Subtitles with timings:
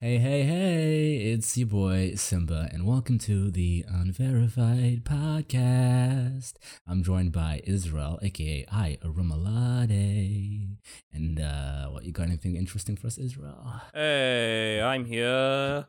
[0.00, 6.52] Hey, hey, hey, it's your boy Simba, and welcome to the Unverified Podcast.
[6.86, 10.76] I'm joined by Israel, aka I, Arumalade.
[11.12, 13.72] And uh, what, you got anything interesting for us, Israel?
[13.92, 15.86] Hey, I'm here.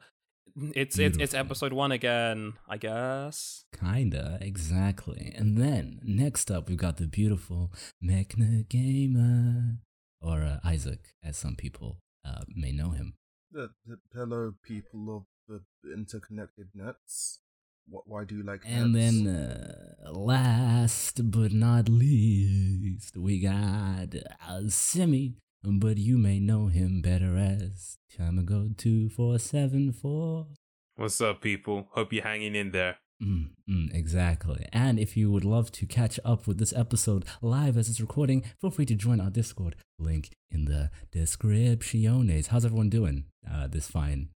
[0.74, 3.66] It's it's it's episode one again, I guess.
[3.80, 5.36] Kinda, exactly.
[5.38, 7.72] And then next up, we've got the beautiful
[8.02, 9.78] Mechna Gamer,
[10.20, 13.14] or uh, Isaac, as some people uh, may know him.
[13.52, 17.40] The, the hello people of the interconnected nets.
[17.88, 18.04] What?
[18.08, 18.62] Why do you like?
[18.66, 19.24] And nets?
[19.24, 24.16] then, uh, last but not least, we got
[24.48, 30.48] uh, Simi, but you may know him better as Tamago two four seven four.
[30.96, 31.88] What's up, people?
[31.92, 32.98] Hope you're hanging in there.
[33.22, 34.66] Mm, mm, exactly.
[34.72, 38.44] And if you would love to catch up with this episode live as it's recording,
[38.62, 39.76] feel free to join our Discord.
[39.98, 42.48] Link in the descriptiones.
[42.48, 44.30] How's everyone doing uh, this fine,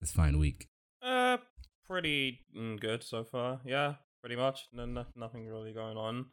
[0.00, 0.68] this fine week?
[1.02, 1.38] Uh,
[1.84, 3.60] pretty mm, good so far.
[3.64, 4.68] Yeah, pretty much.
[4.72, 6.26] No, no nothing really going on.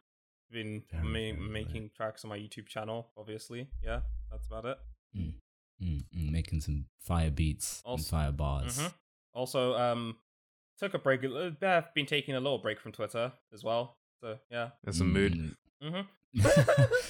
[0.50, 1.50] Been Very, ma- very good.
[1.50, 3.68] making tracks on my YouTube channel, obviously.
[3.84, 4.78] Yeah, that's about it.
[5.16, 5.34] Mm,
[5.82, 8.78] mm, mm, making some fire beats and fire bars.
[8.78, 8.92] Mhm.
[9.34, 10.16] Also, um,
[10.78, 11.24] took a break.
[11.24, 13.96] uh, I've been taking a little break from Twitter as well.
[14.22, 14.70] So yeah.
[14.84, 15.54] There's a mood.
[15.82, 16.06] Mm.
[16.40, 17.08] Mm-hmm.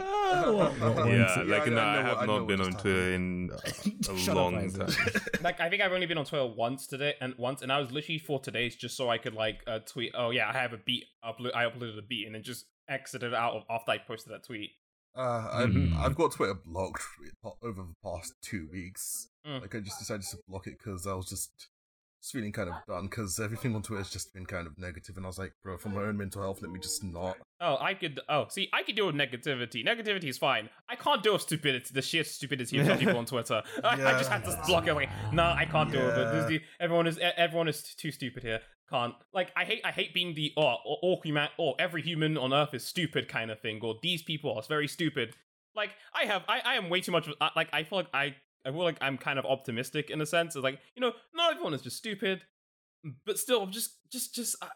[0.00, 2.46] Oh, what- what one Yeah, like I- no, I I, have what- I not what
[2.48, 3.50] been on Twitter in
[4.08, 4.88] a Shut up, long time.
[5.42, 7.90] like I think I've only been on Twitter once today, and once, and I was
[7.92, 10.12] literally for today's just so I could like uh, tweet.
[10.16, 11.04] Oh yeah, I have a beat.
[11.24, 11.54] Upload.
[11.54, 14.70] I uploaded a beat, and then just exited out of after I posted that tweet.
[15.18, 15.96] Uh, I've, Mhm.
[15.98, 17.02] I've got Twitter blocked
[17.62, 19.28] over the past two weeks.
[19.46, 19.62] Mm.
[19.62, 21.50] Like I just decided to block it because I was just,
[22.22, 25.16] just feeling kind of done because everything on Twitter has just been kind of negative,
[25.16, 27.36] and I was like, bro, for my own mental health, let me just not.
[27.60, 28.20] Oh, I could.
[28.28, 29.84] Oh, see, I could deal with negativity.
[29.84, 30.68] Negativity is fine.
[30.88, 31.90] I can't deal with stupidity.
[31.92, 33.62] The sheer stupidity of people on Twitter.
[33.84, 34.94] I, I just had to block it.
[34.94, 36.32] Like, no, I can't deal with it.
[36.32, 36.58] This is Yeah.
[36.58, 38.60] the, everyone is everyone is too stupid here.
[38.90, 42.38] Can't like I hate I hate being the oh or, or human or every human
[42.38, 43.80] on Earth is stupid kind of thing.
[43.82, 45.36] Or these people are very stupid.
[45.74, 47.28] Like I have I, I am way too much.
[47.28, 48.34] of- Like I feel like I
[48.64, 50.56] I feel like I'm kind of optimistic in a sense.
[50.56, 52.44] It's like you know not everyone is just stupid,
[53.26, 54.68] but still just just just I,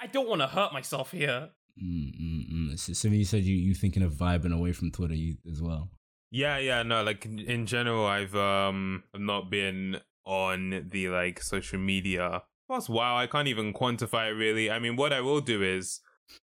[0.00, 1.50] I don't want to hurt myself here.
[1.82, 2.78] Mm, mm, mm.
[2.78, 5.90] So, so you said you you thinking of vibing away from Twitter you, as well.
[6.30, 11.42] Yeah, yeah, no, like in, in general, I've um I've not been on the like
[11.42, 14.70] social media past wow, I can't even quantify it really.
[14.70, 16.00] I mean, what I will do is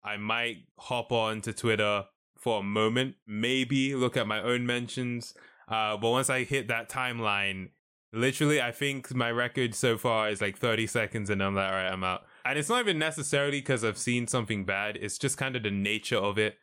[0.05, 2.05] I might hop on to Twitter
[2.39, 5.35] for a moment, maybe look at my own mentions.
[5.69, 7.71] Uh, but once I hit that timeline,
[8.13, 11.73] literally, I think my record so far is like 30 seconds, and I'm like, all
[11.73, 12.23] right, I'm out.
[12.45, 14.97] And it's not even necessarily because I've seen something bad.
[14.97, 16.57] It's just kind of the nature of it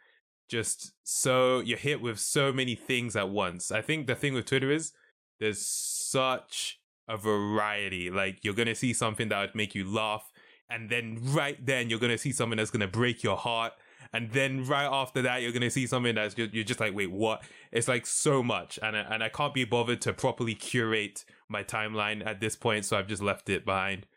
[0.48, 3.72] just so you're hit with so many things at once.
[3.72, 4.92] I think the thing with Twitter is
[5.40, 8.10] there's such a variety.
[8.10, 10.32] Like you're gonna see something that would make you laugh,
[10.70, 13.74] and then right then you're gonna see something that's gonna break your heart,
[14.14, 17.12] and then right after that you're gonna see something that's just, you're just like, wait,
[17.12, 17.44] what?
[17.72, 21.64] It's like so much, and I, and I can't be bothered to properly curate my
[21.64, 24.08] timeline at this point, so I've just left it behind.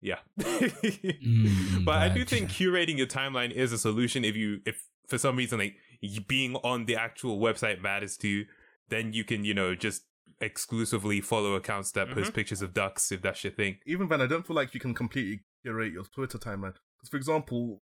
[0.00, 0.18] Yeah.
[0.40, 5.16] Mm, but I do think curating your timeline is a solution if you if for
[5.16, 5.76] some reason like
[6.26, 8.46] being on the actual website matters to you,
[8.88, 10.02] then you can, you know, just
[10.42, 12.34] exclusively follow accounts that post mm-hmm.
[12.34, 13.78] pictures of ducks if that's your thing.
[13.86, 16.74] Even then, I don't feel like you can completely curate your Twitter timeline.
[16.98, 17.80] Because, for example,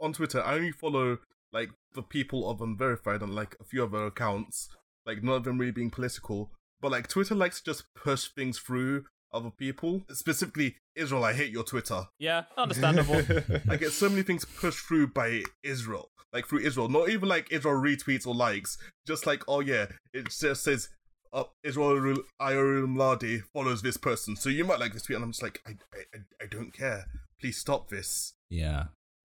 [0.00, 1.18] on Twitter, I only follow
[1.52, 4.68] like the people of unverified and like a few other accounts,
[5.06, 6.50] like none of them really being political.
[6.80, 10.02] But like Twitter likes to just push things through other people.
[10.10, 11.24] Specifically, Israel.
[11.24, 12.06] I hate your Twitter.
[12.18, 13.22] Yeah, understandable.
[13.68, 16.88] I get so many things pushed through by Israel, like through Israel.
[16.88, 20.88] Not even like Israel retweets or likes, just like oh yeah, it just says
[21.32, 25.32] uh, Israel Iorim Ladi follows this person, so you might like this tweet, and I'm
[25.32, 27.06] just like I, I I- I don't care.
[27.40, 28.34] Please stop this.
[28.48, 28.84] Yeah.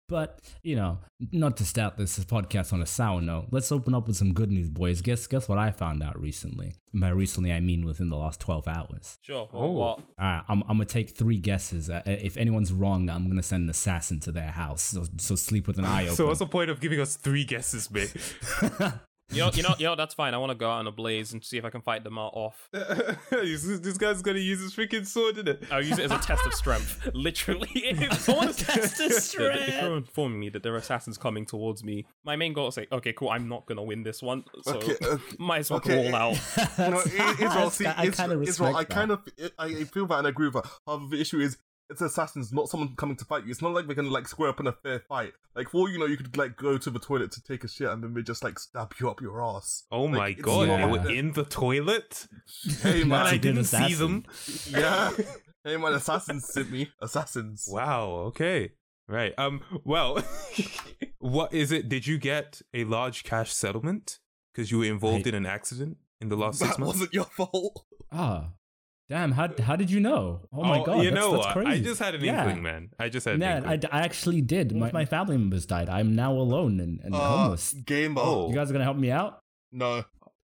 [0.10, 0.98] But, you know,
[1.32, 4.52] not to start this podcast on a sour note, let's open up with some good
[4.52, 5.00] news, boys.
[5.02, 6.74] Guess guess what I found out recently?
[6.92, 9.18] And by recently, I mean within the last 12 hours.
[9.22, 9.48] sure.
[9.54, 9.60] Oh.
[9.62, 10.00] Well, what?
[10.00, 11.90] All right, I'm, I'm going to take three guesses.
[11.90, 14.82] Uh, if anyone's wrong, I'm going to send an assassin to their house.
[14.82, 16.16] So, so sleep with an eye open.
[16.18, 18.14] So what's the point of giving us three guesses, mate?
[19.32, 19.96] You know, you know, you know.
[19.96, 20.34] That's fine.
[20.34, 22.18] I want to go out in a blaze and see if I can fight them
[22.18, 22.68] all off.
[23.32, 25.64] this, this guy's gonna use his freaking sword, isn't it?
[25.72, 27.10] I'll use it as a test of strength.
[27.14, 29.70] Literally, if I want to test of strength.
[29.70, 32.78] If you're informing me that there are assassins coming towards me, my main goal is
[32.78, 33.30] like, okay, cool.
[33.30, 35.06] I'm not gonna win this one, so Okay, okay.
[35.10, 36.10] Uh, might as well Okay.
[36.10, 36.40] crawl out.
[36.78, 39.20] You know, I- Israel, see, I kind of Israel, respect I kind of,
[39.58, 40.72] I I feel that and I agree with that.
[40.86, 41.58] However, the issue is
[41.92, 43.52] it's assassins, not someone coming to fight you.
[43.52, 45.34] It's not like they're gonna like square up in a fair fight.
[45.56, 47.90] Like for you know, you could like go to the toilet to take a shit
[47.90, 49.84] and then they just like stab you up your ass.
[49.92, 51.14] Oh my Like, it's god, not they like were that.
[51.14, 52.28] in the toilet?
[52.82, 54.26] Hey And man, I a good didn't see them.
[54.70, 55.12] yeah.
[55.64, 56.90] Hey man, assassins sent me.
[57.02, 57.68] Assassins.
[57.70, 58.72] Wow, okay.
[59.08, 59.34] Right.
[59.38, 60.24] Um well,
[61.20, 61.90] what is it?
[61.90, 64.20] Did you get a large cash settlement
[64.54, 66.78] because you were involved I- in an accident in the last six months?
[66.78, 67.86] That wasn't your fault.
[68.12, 68.52] Ah,
[69.12, 69.32] damn!
[69.34, 70.42] How how did you know?
[70.54, 71.04] Oh my god!
[71.04, 71.54] you that's, know that's what?
[71.54, 71.82] crazy.
[71.82, 72.44] I just had an Yeah.
[72.46, 72.90] inkling, man.
[72.98, 73.92] I just had an Yeah, I, inkling.
[73.92, 74.76] I actually did.
[74.76, 75.90] My, my family members died.
[75.90, 77.74] I'm now alone and, and Uh, homeless.
[77.74, 78.50] Game Oh.
[78.50, 79.40] You guys are gonna help me out?
[79.72, 80.04] No.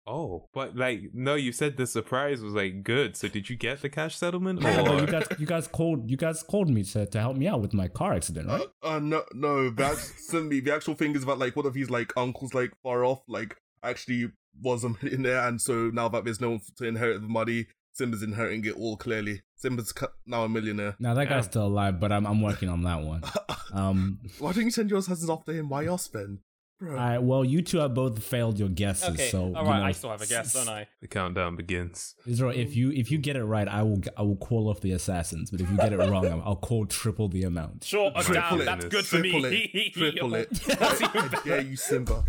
[0.07, 3.17] Oh, but like, no, you said the surprise was like good.
[3.17, 4.61] So did you get the cash settlement?
[4.61, 7.47] Yeah, but you guys, you guys called, you guys called me to, to help me
[7.47, 8.67] out with my car accident, right?
[8.83, 9.71] Uh, uh, no, no.
[9.71, 12.73] The act- suddenly, the actual thing is that like one of his like uncles like
[12.83, 14.31] far off like actually
[14.61, 17.67] was a millionaire, and so now that there's no one to inherit the money,
[18.01, 19.43] Simba's inheriting it all clearly.
[19.57, 19.93] Simba's
[20.27, 20.97] now a millionaire.
[20.99, 23.23] Now that guy's still alive, but I'm I'm working on that one.
[23.73, 25.69] Um, Why don't you send your assassins after him?
[25.69, 26.41] Why us then,
[26.81, 26.91] bro?
[26.91, 27.19] all right.
[27.23, 30.11] Well, you two have both failed your guesses, Okay, so all you know, I still
[30.11, 30.89] have a guess, don't I?
[31.01, 32.17] the countdown begins.
[32.27, 34.91] Israel, if you if you get it right, I will I will call off the
[34.91, 35.53] assassins.
[35.53, 37.85] But if you get it wrong, I'll, I'll call triple the amount.
[37.85, 38.11] Sure.
[38.13, 38.65] Oh, Triple damn, it.
[38.65, 39.71] that's good for Triple me.
[39.73, 39.93] it.
[39.95, 40.51] Triple it.
[40.51, 41.49] That's even better.
[41.49, 42.25] dare you, Simba.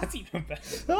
[0.00, 0.94] That's even better.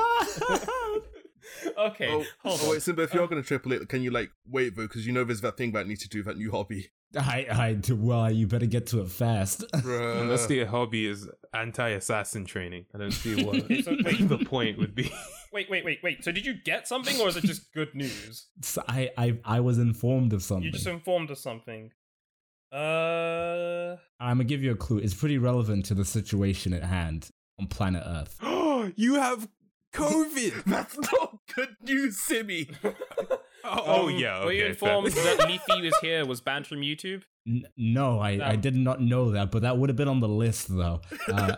[1.76, 2.08] Okay.
[2.08, 2.70] Oh, hold oh on.
[2.70, 4.82] wait, Simba, if you're gonna triple it, can you like wait though?
[4.82, 6.90] Because you know there's that thing that I need to do, that new hobby.
[7.18, 8.30] I I do well.
[8.30, 9.64] You better get to it fast.
[9.72, 10.20] Bruh.
[10.20, 14.28] Unless the hobby is anti-assassin training, I don't see what So, wait.
[14.28, 15.10] the point would be.
[15.50, 16.22] Wait, wait, wait, wait.
[16.22, 18.48] So did you get something, or is it just good news?
[18.60, 20.64] So I I I was informed of something.
[20.64, 21.90] You just informed us something.
[22.70, 23.96] Uh.
[24.20, 24.98] I'm gonna give you a clue.
[24.98, 28.38] It's pretty relevant to the situation at hand on planet Earth.
[28.96, 29.48] you have
[29.94, 30.64] COVID.
[30.66, 32.70] That's not good news, Simmy.
[32.84, 32.94] Oh,
[33.64, 34.44] oh, um, yeah.
[34.44, 35.36] Were you informed fair.
[35.36, 37.22] that LeafyIsHere was banned from YouTube?
[37.46, 40.28] N- no, I, I did not know that, but that would have been on the
[40.28, 41.00] list though.
[41.32, 41.54] Uh,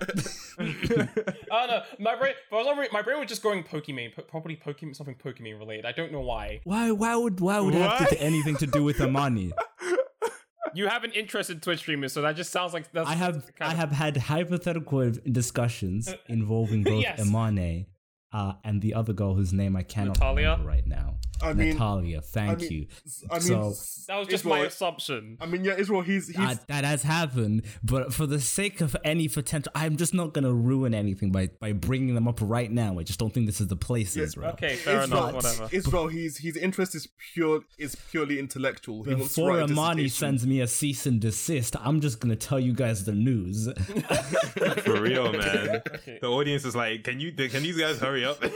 [0.59, 2.35] Oh no, my brain.
[2.49, 5.85] For some reason, my brain was just going Pokemon, po- probably Pokemon, something Pokemon related.
[5.87, 6.61] I don't know why.
[6.65, 9.53] why why would why would it have to anything to do with Amani?
[10.75, 13.09] You have an interest in Twitch streamers, so that just sounds like that's.
[13.09, 17.21] I have kind I of- have had hypothetical discussions involving both Yes.
[17.21, 17.87] Amane
[18.33, 20.51] uh, and the other girl whose name I cannot Natalia?
[20.51, 21.17] remember right now.
[21.43, 22.87] I mean, Natalia, thank I mean, you.
[23.31, 23.75] I mean, So-
[24.09, 25.37] That was just my assumption.
[25.41, 26.03] I mean, yeah, Israel.
[26.03, 30.15] He's he's Uh, that has happened, but for the sake of any potential, I'm just
[30.15, 32.99] not gonna ruin anything by by bringing them up right now.
[32.99, 34.53] I just don't think this is the place, Israel.
[34.53, 35.35] Okay, fair Israel, enough.
[35.35, 35.69] Whatever.
[35.73, 39.05] Israel, he's his interest is pure is purely intellectual.
[39.05, 42.37] He wants to Before write Amani sends me a cease and desist, I'm just gonna
[42.37, 43.69] tell you guys the news.
[44.85, 45.83] For real, man.
[45.95, 46.19] Okay.
[46.21, 47.33] The audience is like, can you?
[47.33, 48.43] Can these guys hurry up?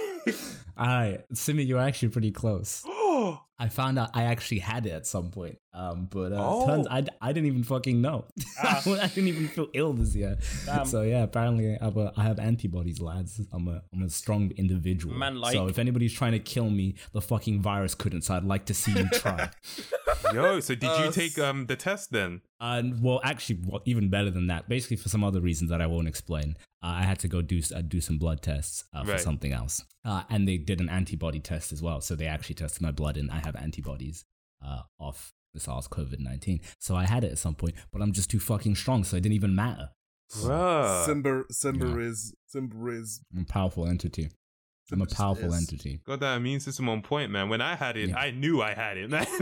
[0.79, 2.85] Alright, Simi, you're actually pretty close.
[3.65, 5.59] I found out I actually had it at some point.
[5.73, 6.67] Um, but uh, Oh.
[6.67, 8.27] turns I, I didn't even fucking know.
[8.63, 8.83] Ah.
[8.87, 10.37] I didn't even feel ill this year.
[10.67, 10.87] Damn.
[10.87, 13.41] So yeah, apparently I have, a, I have antibodies, lads.
[13.53, 15.15] I'm a I'm a strong individual.
[15.15, 15.53] Man like.
[15.55, 18.23] So if anybody's trying to kill me, the fucking virus couldn't.
[18.23, 19.51] So I'd like to see you try.
[20.35, 20.61] yo.
[20.61, 22.43] So did you Uh, take um the test then?
[22.61, 24.69] And well, actually, well, even better than that.
[24.69, 27.61] Basically, for some other reasons that I won't explain, uh, I had to go do
[27.75, 29.21] uh, do some blood tests uh, for Right.
[29.21, 32.01] something else, uh, and they did an antibody test as well.
[32.01, 34.25] So they actually tested my blood, and I have antibodies
[34.65, 36.61] uh, off the SARS COVID nineteen.
[36.79, 39.23] So I had it at some point, but I'm just too fucking strong, so it
[39.23, 39.91] didn't even matter.
[40.33, 41.05] Bruh.
[41.07, 41.99] Simba Simba Yeah.
[42.09, 44.31] is Simba is I'm a powerful entity.
[44.93, 45.57] I'm a powerful is.
[45.59, 46.01] entity.
[46.07, 47.49] Got that immune system on point, man.
[47.49, 48.19] When I had it, Yeah.
[48.19, 49.25] I knew I had it, man.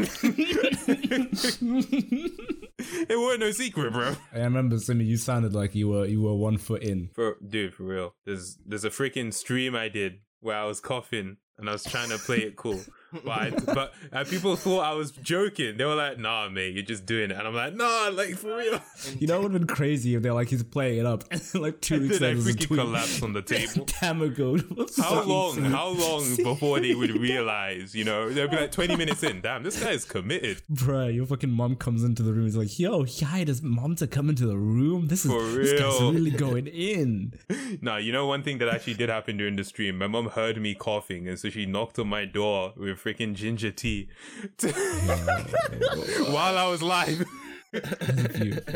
[1.88, 4.14] it wasn't no secret, bro.
[4.32, 7.10] I remember, Simi, you sounded like you were you were one foot in.
[7.14, 8.14] For dude, for real.
[8.24, 12.10] There's there's a freaking stream I did where I was coughing and I was trying
[12.10, 12.80] to play it cool.
[13.24, 15.76] But I, but uh, people thought I was joking.
[15.76, 18.56] They were like, "Nah, mate, you're just doing it." And I'm like, "Nah, like for
[18.56, 18.80] real."
[19.18, 21.42] You know, it would have been crazy if they're like he's playing it up, and
[21.54, 22.80] like two And weeks then I later, there's a freaking tweet.
[22.80, 23.86] collapsed on the table.
[23.86, 24.96] Tamago.
[25.02, 25.56] How long?
[25.64, 27.94] How long before they would realize?
[27.94, 29.40] You know, they'll be like 20 minutes in.
[29.40, 30.62] Damn, this guy is committed.
[30.72, 32.44] Bruh, your fucking mom comes into the room.
[32.44, 35.08] He's like, "Yo, he hired his mom to come into the room.
[35.08, 37.34] This is For this guy's really going in."
[37.80, 39.98] Nah, you know one thing that actually did happen during the stream.
[39.98, 43.70] My mom heard me coughing, and so she knocked on my door with freaking ginger
[43.70, 44.08] tea
[46.32, 47.24] while I was live.
[47.72, 48.74] That's beautiful.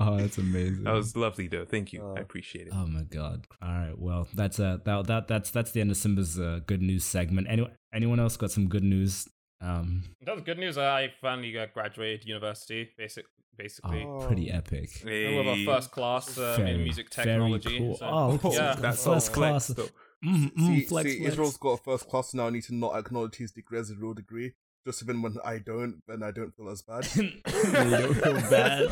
[0.00, 0.84] oh, that's amazing.
[0.84, 1.64] That was lovely, though.
[1.64, 2.02] Thank you.
[2.04, 2.72] Uh, I appreciate it.
[2.74, 3.46] Oh my god!
[3.62, 6.82] All right, well, that's uh that, that that's that's the end of Simba's uh, good
[6.82, 7.46] news segment.
[7.50, 9.28] Anyone anyone else got some good news?
[9.60, 10.76] Um, That was good news.
[10.76, 13.26] I finally uh, graduated university, basic,
[13.56, 14.02] basically.
[14.04, 14.90] oh, pretty epic.
[15.04, 15.64] with a Hey.
[15.64, 17.78] first class uh, Very, in music technology.
[17.78, 17.96] cool.
[17.96, 18.54] so- Oh, okay.
[18.54, 18.74] yeah.
[18.76, 19.68] That's First class.
[19.68, 19.86] though.
[20.24, 21.32] Mm, mm, see, flex, see flex.
[21.32, 22.46] Israel's got a first class now.
[22.46, 24.52] I need to not acknowledge his degree as a real degree.
[24.86, 27.06] just even when I don't, then I don't feel as bad.
[27.16, 28.88] you don't feel bad.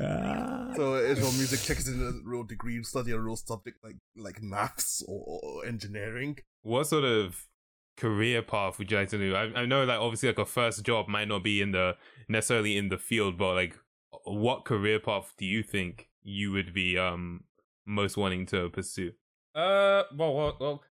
[0.76, 4.40] So Israel music check is in a real degree, study a real subject like like
[4.42, 6.38] maths or, or engineering.
[6.62, 7.46] what sort of
[7.96, 9.34] career path would you like to do?
[9.34, 11.96] I, I know like obviously like a first job might not be in the
[12.28, 13.76] necessarily in the field, but like
[14.24, 17.44] what career path do you think you would be um
[17.84, 19.12] most wanting to pursue?
[19.58, 20.82] Uh, well, well, well,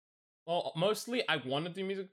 [0.47, 0.73] well.
[0.77, 2.09] Mostly, I want to do music,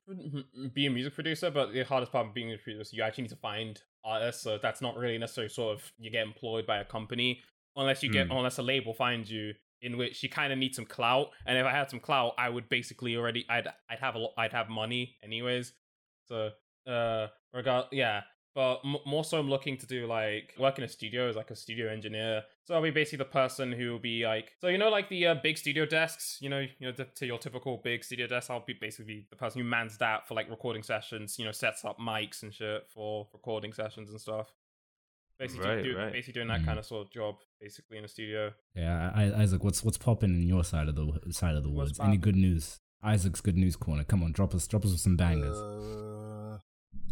[0.73, 3.23] be a music producer, but the hardest part of being a producer, is you actually
[3.23, 4.43] need to find artists.
[4.43, 7.41] So that's not really necessarily sort of you get employed by a company
[7.75, 8.33] unless you get Hmm.
[8.33, 9.53] unless a label finds you.
[9.81, 12.47] In which you kind of need some clout, and if I had some clout, I
[12.47, 15.73] would basically already I'd I'd have a lot I'd have money anyways.
[16.29, 16.51] So
[16.87, 18.21] uh, regard yeah.
[18.55, 21.51] But m- more so, I'm looking to do like work in a studio as like
[21.51, 22.43] a studio engineer.
[22.65, 25.27] So I'll be basically the person who will be like, so you know, like the
[25.27, 26.37] uh, big studio desks.
[26.39, 28.49] You know, you know, to, to your typical big studio desk.
[28.49, 31.37] I'll be basically the person who mans that for like recording sessions.
[31.37, 34.53] You know, sets up mics and shit for recording sessions and stuff.
[35.39, 36.13] Basically, Right, do, right.
[36.13, 36.65] basically doing that Mhm.
[36.65, 38.53] kind of sort of job, basically in a studio.
[38.75, 41.99] Yeah, I, Isaac, what's what's popping in your side of the side of the woods?
[41.99, 42.79] Any good news?
[43.03, 44.05] Isaac's good news corner.
[44.05, 45.57] Come on, drop us drop us with some bangers.
[45.57, 46.12] Uh,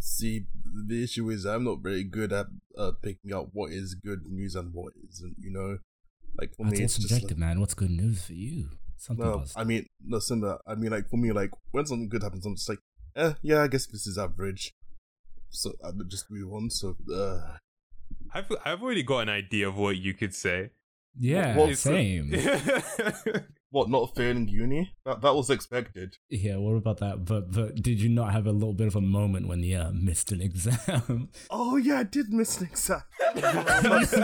[0.02, 0.46] see,
[0.88, 4.56] the issue is I'm not very good at uh, picking out what is good news
[4.56, 5.36] and what isn't.
[5.40, 5.78] You know,
[6.38, 7.60] like for That's me, it's subjective, like, man.
[7.60, 8.70] What's good news for you?
[8.98, 9.38] Something no.
[9.40, 9.62] positive.
[9.62, 12.56] I mean, listen, uh, I mean, like for me, like when something good happens, I'm
[12.56, 12.80] just like,
[13.16, 14.74] eh, yeah, I guess this is average.
[15.50, 16.70] So I would just move on.
[16.70, 17.58] So, uh,
[18.34, 20.72] I've I've already got an idea of what you could say.
[21.18, 22.34] yeah, what- same.
[23.72, 23.90] what?
[23.90, 24.94] Not failing uni?
[25.06, 26.18] That that was expected.
[26.30, 27.26] yeah, what about that?
[27.26, 29.92] But but did you not have a little bit of a moment when you uh,
[29.94, 31.30] missed an exam?
[31.50, 33.02] Oh yeah, I did miss an exam.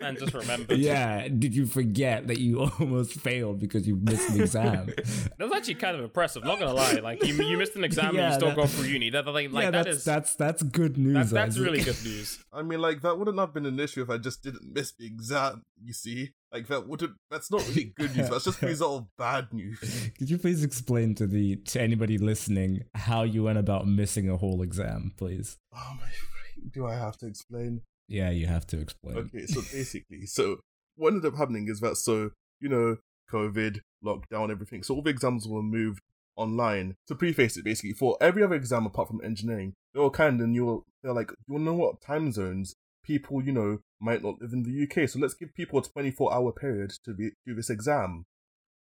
[0.00, 4.40] And just remember, yeah, did you forget that you almost failed because you missed an
[4.40, 4.86] exam?
[4.86, 6.44] that was actually kind of impressive.
[6.44, 8.66] Not gonna lie, like you, you missed an exam Yeah, and you still that- go
[8.66, 9.10] through uni.
[9.10, 11.14] That like, like yeah, that that's is that's that's good news.
[11.14, 12.38] that's, that's really good news.
[12.52, 15.06] I mean, like that wouldn't have been an issue if I just didn't miss the
[15.06, 15.64] exam.
[15.82, 17.16] You see, like that wouldn't.
[17.30, 18.28] That's not really good news.
[18.30, 19.78] That's just result of bad news.
[20.18, 24.36] Could you please explain to the to anybody listening how you went about missing a
[24.36, 25.58] whole exam, please?
[25.74, 26.06] Oh my!
[26.06, 27.82] freak, Do I have to explain?
[28.08, 29.16] Yeah, you have to explain.
[29.16, 30.60] Okay, so basically, so
[30.96, 32.96] what ended up happening is that so you know,
[33.30, 34.82] COVID, lockdown, everything.
[34.82, 36.00] So all the exams were moved
[36.36, 36.96] online.
[37.08, 40.54] To preface it, basically, for every other exam apart from engineering, they were kind and
[40.54, 42.74] you're they're like, you know what time zones
[43.08, 46.32] people you know might not live in the UK, so let's give people a 24
[46.32, 48.26] hour period to be, do this exam.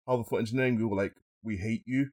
[0.05, 1.13] However, for engineering, we were like,
[1.43, 2.09] we hate you.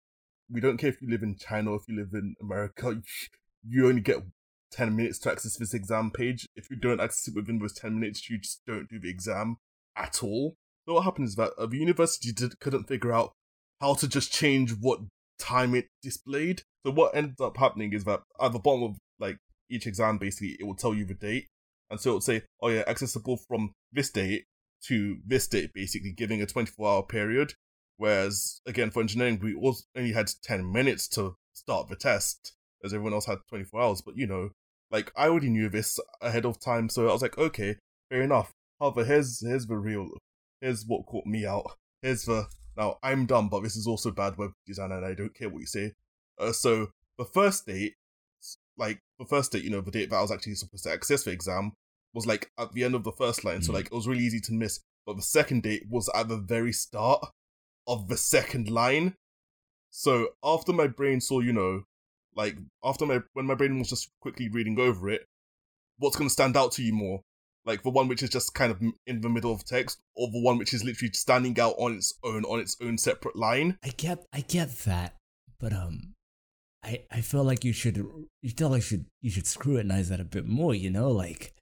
[0.51, 3.03] We don't care if you live in China or if you live in America.
[3.71, 4.23] You only get
[4.71, 6.47] 10 minutes to access this exam page.
[6.55, 9.57] If you don't access it within those 10 minutes, you just don't do the exam
[9.97, 10.55] at all.
[10.87, 13.33] So what happened is that the university did, couldn't figure out
[13.81, 15.01] how to just change what
[15.41, 16.63] time it displayed.
[16.87, 19.39] So what ended up happening is that at the bottom of like
[19.69, 21.49] each exam, basically, it will tell you the date.
[21.91, 24.45] And so it would say, oh yeah, accessible from this date
[24.85, 27.55] to this date, basically giving a 24 hour period.
[27.97, 29.57] Whereas, again, for engineering, we
[29.97, 32.55] only had 10 minutes to start the test,
[32.85, 34.03] as everyone else had 24 hours.
[34.03, 34.51] But, you know,
[34.91, 37.77] like, I already knew this ahead of time, so I was like, okay,
[38.09, 38.53] fair enough.
[38.79, 40.09] However, here's, here's the real,
[40.61, 41.73] here's what caught me out.
[42.01, 45.35] Here's the, now, I'm dumb, but this is also bad web design, and I don't
[45.35, 45.93] care what you say.
[46.39, 47.95] Uh, so, the first date,
[48.79, 51.25] like, the first date, you know, the date that I was actually supposed to access
[51.25, 51.73] the exam
[52.15, 53.75] was, like, at the end of the first line, so, Mm.
[53.75, 54.81] like, it was really easy to miss.
[55.07, 57.25] But the second date was at the very start
[57.87, 59.15] of the second line.
[59.91, 61.85] So after my brain saw, you know,
[62.37, 65.25] like after my when my brain was just quickly reading over it,
[65.99, 67.23] what's going to stand out to you more?
[67.65, 70.43] Like the one which is just kind of in the middle of text, or the
[70.43, 73.79] one which is literally standing out on its own on its own separate line.
[73.83, 75.17] I get I get that,
[75.59, 76.15] but um,
[76.85, 80.25] I I feel like you should you feel like should you should scrutinize that a
[80.25, 80.75] bit more.
[80.75, 81.53] You know, like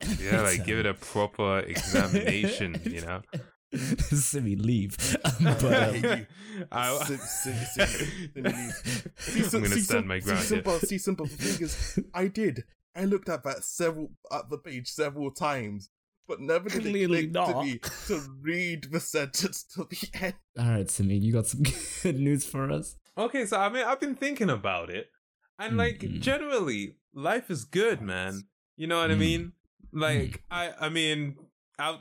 [0.20, 3.22] Yeah, like give it a proper examination, you know.
[3.74, 6.26] Simi leave, um, but I um, hate you.
[6.72, 7.86] I- Sim- sim- sim-
[8.34, 8.72] sim-
[9.16, 10.38] See, I'm gonna see, stand my see, ground.
[10.40, 10.48] here.
[10.48, 11.26] simple, see, simple.
[11.26, 12.64] The thing is, I did.
[12.96, 15.90] I looked at that several at the page several times,
[16.26, 17.64] but never did Clearly it click to not.
[17.64, 20.34] me to read the sentence to the end.
[20.58, 21.62] all right, Simi, you got some
[22.02, 22.96] good news for us.
[23.18, 25.10] Okay, so I mean, I've been thinking about it,
[25.58, 26.20] and like Mhm.
[26.20, 28.48] generally, life is good, man.
[28.76, 29.18] You know what I Mm.
[29.18, 29.52] mean?
[29.92, 31.36] Like, I, I mean,
[31.78, 32.00] I,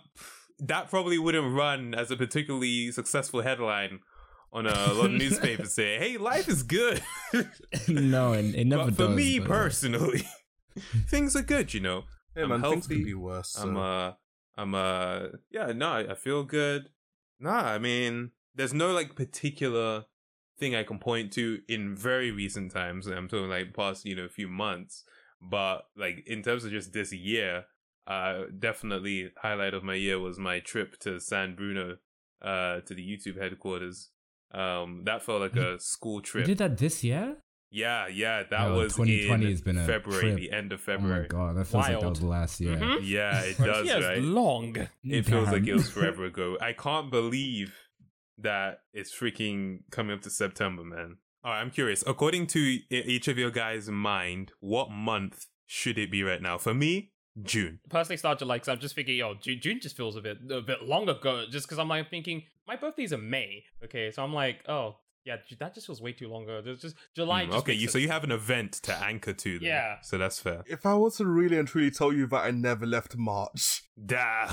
[0.59, 3.99] that probably wouldn't run as a particularly successful headline
[4.53, 7.01] on a lot of newspapers saying, "Hey, life is good."
[7.87, 9.15] no, and it never but for does.
[9.15, 10.27] me but, personally,
[11.07, 11.73] things are good.
[11.73, 12.03] You know,
[12.35, 13.03] Hey I'm man, things could healthy.
[13.03, 13.55] be worse.
[13.57, 14.13] I'm so- uh,
[14.55, 15.19] I'm uh,
[15.51, 16.89] yeah, no, I, I feel good.
[17.39, 20.05] Nah, I mean, there's no like particular
[20.59, 23.07] thing I can point to in very recent times.
[23.07, 25.03] and I'm talking like past, you know, a few months.
[25.41, 27.65] But like in terms of just this year,
[28.07, 31.97] uh, definitely highlight of my year was my trip to San Bruno,
[32.41, 34.09] uh, to the YouTube headquarters.
[34.51, 36.45] Um, that felt like a school You trip.
[36.45, 37.37] did that this year?
[37.71, 40.35] Yeah, yeah, that Yo, was 2020 in has been a February, trip.
[40.37, 41.27] the end of February.
[41.31, 42.09] Oh my god, that feels like that Wild.
[42.17, 42.77] was last year.
[42.77, 42.99] Mhm.
[43.03, 44.21] yeah, it does, he has right?
[44.23, 44.75] long.
[45.03, 46.57] It feels like it was forever ago.
[46.59, 47.75] I can't believe
[48.41, 51.17] that it's freaking coming up to September, man.
[51.43, 52.03] All right, I'm curious.
[52.05, 56.57] According to each of your guys' mind, what month should it be right now?
[56.57, 57.79] For me, June.
[57.89, 60.61] Personally, start July because I'm just thinking, yo, June, June just feels a bit a
[60.61, 61.45] bit long ago.
[61.49, 63.63] Just because I'm like thinking my birthday's in May.
[63.83, 64.97] Okay, so I'm like, oh
[65.29, 66.61] yeah, that just feels way too long ago.
[66.63, 67.45] There's just July.
[67.45, 69.59] Hmm, just okay, you so you have an event to anchor to.
[69.59, 69.67] Then.
[69.67, 69.95] Yeah.
[70.01, 70.63] So that's fair.
[70.67, 74.47] If I was to really and truly tell you that I never left March, Damn.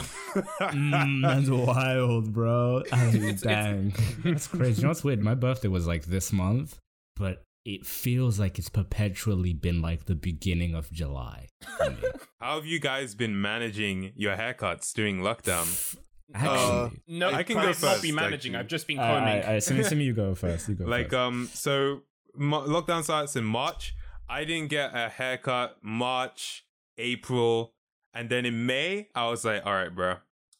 [0.61, 2.83] Mm, that's wild, bro.
[2.93, 3.95] I mean, It's- it's- dang.
[4.25, 4.77] that's crazy.
[4.81, 5.21] You know what's weird?
[5.23, 6.79] My birthday was like this month,
[7.17, 11.49] but it feels like it's perpetually been like the beginning of July.
[11.79, 11.97] for me.
[12.41, 15.97] How have you guys been managing your haircuts during lockdown?
[16.35, 17.01] Actually.
[17.09, 18.55] no, I can I go have not first, be managing.
[18.55, 18.59] actually.
[18.61, 19.29] I've just been All right, combing.
[19.29, 20.69] all right, all right, Simi, Simi, you go first.
[20.69, 21.15] You go like first.
[21.15, 22.03] um so
[22.35, 23.95] mo- lockdown starts in march
[24.29, 26.67] i didn't get a haircut march
[26.99, 27.73] april
[28.13, 30.17] and then in may i was like all right bro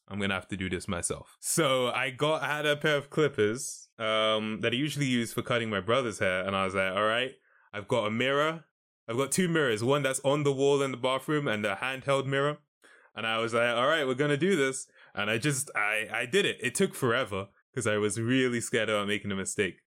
[0.09, 3.11] i'm gonna have to do this myself so i got I had a pair of
[3.11, 6.93] clippers um that i usually use for cutting my brother's hair and i was like
[6.93, 7.33] all right
[7.73, 8.65] i've got a mirror
[9.09, 12.27] i've got two mirrors one that's on the wall in the bathroom and a handheld
[12.27, 12.59] mirror
[13.17, 16.27] and i was like all right we're gonna do this and i just i i
[16.27, 19.79] did it it took forever because i was really scared about making a mistake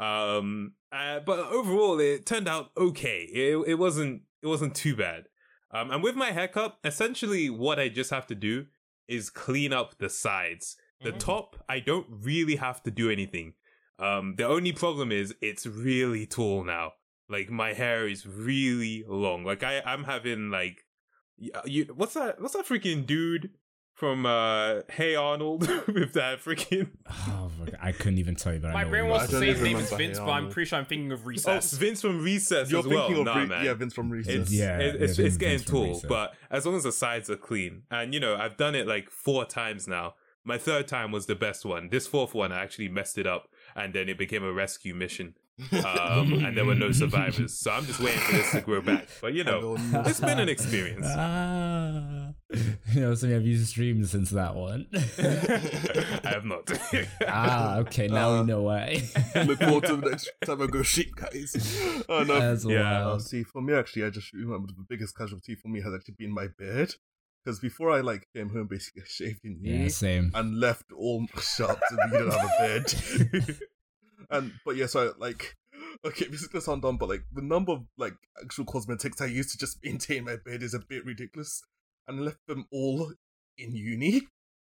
[0.00, 3.22] um, uh, but overall, it turned out okay.
[3.32, 5.24] It, it wasn't it wasn't too bad.
[5.72, 8.66] Um, and with my haircut, essentially what I just have to do
[9.08, 10.76] is clean up the sides.
[11.02, 11.18] The Mhm.
[11.18, 13.54] top, I don't really have to do anything.
[13.98, 16.92] Um, the only problem is it's really tall now.
[17.28, 19.44] Like my hair is really long.
[19.44, 20.84] Like I, I'm having like,
[21.54, 22.40] uh, you, what's that?
[22.40, 23.50] What's that freaking dude
[23.98, 28.68] from uh Hey Arnold with that freaking oh, fuck, I couldn't even tell you, but
[28.70, 30.68] I My know brain wants to say his name is Vince, Hey but I'm pretty
[30.68, 31.72] sure I'm thinking of Oh, Recess.
[31.72, 33.10] Vince from Recess you're as well.
[33.12, 33.64] of nah, Re- man.
[33.64, 34.34] yeah, Vince from Recess.
[34.34, 36.92] It's Yeah, it- yeah, it's, Vince- it's getting Vince tall, but as long as the
[36.92, 40.14] sides are clean, and you know, I've done it like four times now.
[40.44, 41.90] My third time was the best one.
[41.90, 45.34] This fourth one, I actually messed it up, and then it became a rescue mission,
[45.84, 47.58] um, and there were no survivors.
[47.58, 49.08] So I'm just waiting for this to grow back.
[49.20, 51.06] But you know, it's been an experience.
[51.08, 52.32] Ah,
[52.94, 54.86] you know, so have you streamed since that one?
[54.94, 56.70] I have not.
[57.26, 59.02] ah, okay, now Uh, we know why.
[59.46, 62.04] Look forward to the next time I go sheep, guys.
[62.08, 62.38] Oh no.
[62.38, 63.02] That's Yeah.
[63.02, 63.22] Uh, wild.
[63.22, 66.32] see, for me, actually, I just remember the biggest casualty for me has actually been
[66.32, 66.94] my beard.
[67.44, 70.30] Because before I like came home, basically, I shaved in Yeah, same.
[70.34, 73.58] and left all my sharp so we didn't have a beard.
[74.30, 75.56] And but yeah, so like,
[76.04, 79.26] okay, this is gonna sound dumb, but like the number of like actual cosmetics I
[79.26, 81.62] used to just maintain my beard is a bit ridiculous,
[82.06, 83.12] and left them all
[83.56, 84.22] in uni.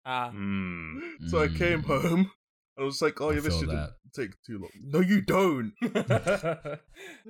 [0.05, 0.99] Ah, Hmm.
[1.27, 1.85] So I came Mm.
[1.85, 2.31] home.
[2.77, 3.95] and I was like, oh I yeah, this shouldn't that.
[4.15, 4.69] take too long.
[4.83, 5.73] No, you don't.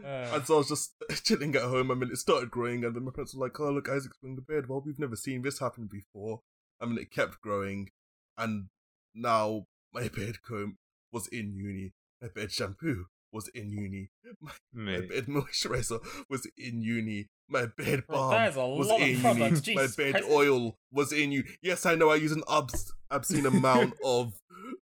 [0.03, 1.89] Uh, And so I was just chilling at home.
[1.91, 4.35] I mean, it started growing, and then my parents were like, "Oh, look, Isaac's growing
[4.35, 4.67] the beard.
[4.69, 6.41] Well, we've never seen this happen before."
[6.79, 7.89] I mean, it kept growing,
[8.37, 8.69] and
[9.15, 10.77] now my beard comb
[11.11, 11.93] was in uni.
[12.21, 14.09] My beard shampoo was in uni.
[14.41, 15.09] My Mate.
[15.09, 15.99] beard moisturizer
[16.29, 17.27] was in uni.
[17.49, 19.67] My bed Bro, balm that is was in products.
[19.67, 19.75] uni.
[19.81, 20.27] My bed Christ.
[20.29, 21.47] oil was in uni.
[21.61, 22.09] Yes, I know.
[22.09, 24.33] I use an obs- obscene amount of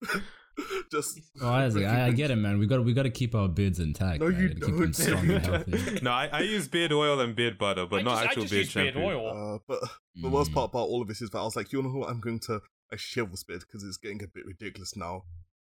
[0.90, 1.20] just.
[1.42, 2.58] Oh, Isaac, I, I get it, man.
[2.58, 4.20] We got we got to keep our beards intact.
[4.20, 4.40] No, man.
[4.40, 4.94] you Gotta keep them don't.
[4.94, 8.24] strong and no, I, I use beard oil and beard butter, but I not just,
[8.26, 9.08] actual I just beard use beard shampoo.
[9.08, 9.54] oil.
[9.54, 9.80] Uh, but
[10.14, 10.54] the worst Mm.
[10.54, 12.08] part about all of this is that I was like, you know what?
[12.10, 12.60] I'm going to
[12.92, 15.24] actually shave this bit because it's getting a bit ridiculous now.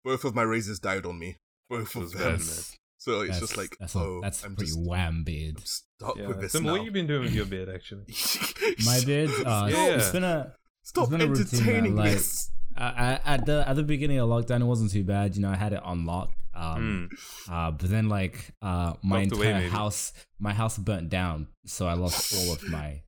[0.03, 1.37] Both of my razors died on me.
[1.79, 2.39] Both of them.
[2.97, 5.55] So it's That's, just like, that's, a, oh, that's I'm pretty just wham beard.
[5.57, 6.27] I'm stuck Yeah.
[6.27, 6.71] with this Sim, now.
[6.71, 8.05] what have you been doing with your beard, actually?
[8.85, 9.95] My beard, uh, Yeah.
[9.95, 12.49] it's been a Stop been a routine, man, entertaining like- this.
[12.75, 15.35] I, I, at the at the beginning of lockdown, it wasn't too bad.
[15.35, 16.31] You know, I had it on lock.
[16.55, 17.51] Um, Mm.
[17.53, 19.69] uh, but then like uh, my Locked entire maybe.
[19.69, 23.01] house, my house burnt down, so I lost all of my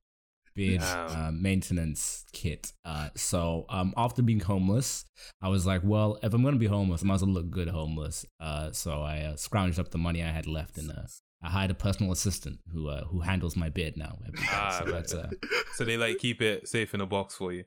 [0.56, 1.10] beard Damn.
[1.10, 2.72] uh, maintenance kit.
[2.84, 5.04] Uh, so um, after being homeless,
[5.40, 7.68] I was like, well, if I'm gonna be homeless, I might as well look good
[7.68, 8.26] homeless.
[8.40, 11.02] Uh, so I uh, scrounged up the money I had left and uh,
[11.42, 14.18] I hired a personal assistant who uh, who handles my beard now.
[14.26, 14.46] every day.
[14.50, 15.30] Ah, so that's uh,
[15.76, 17.64] So they like keep it safe in a box for you.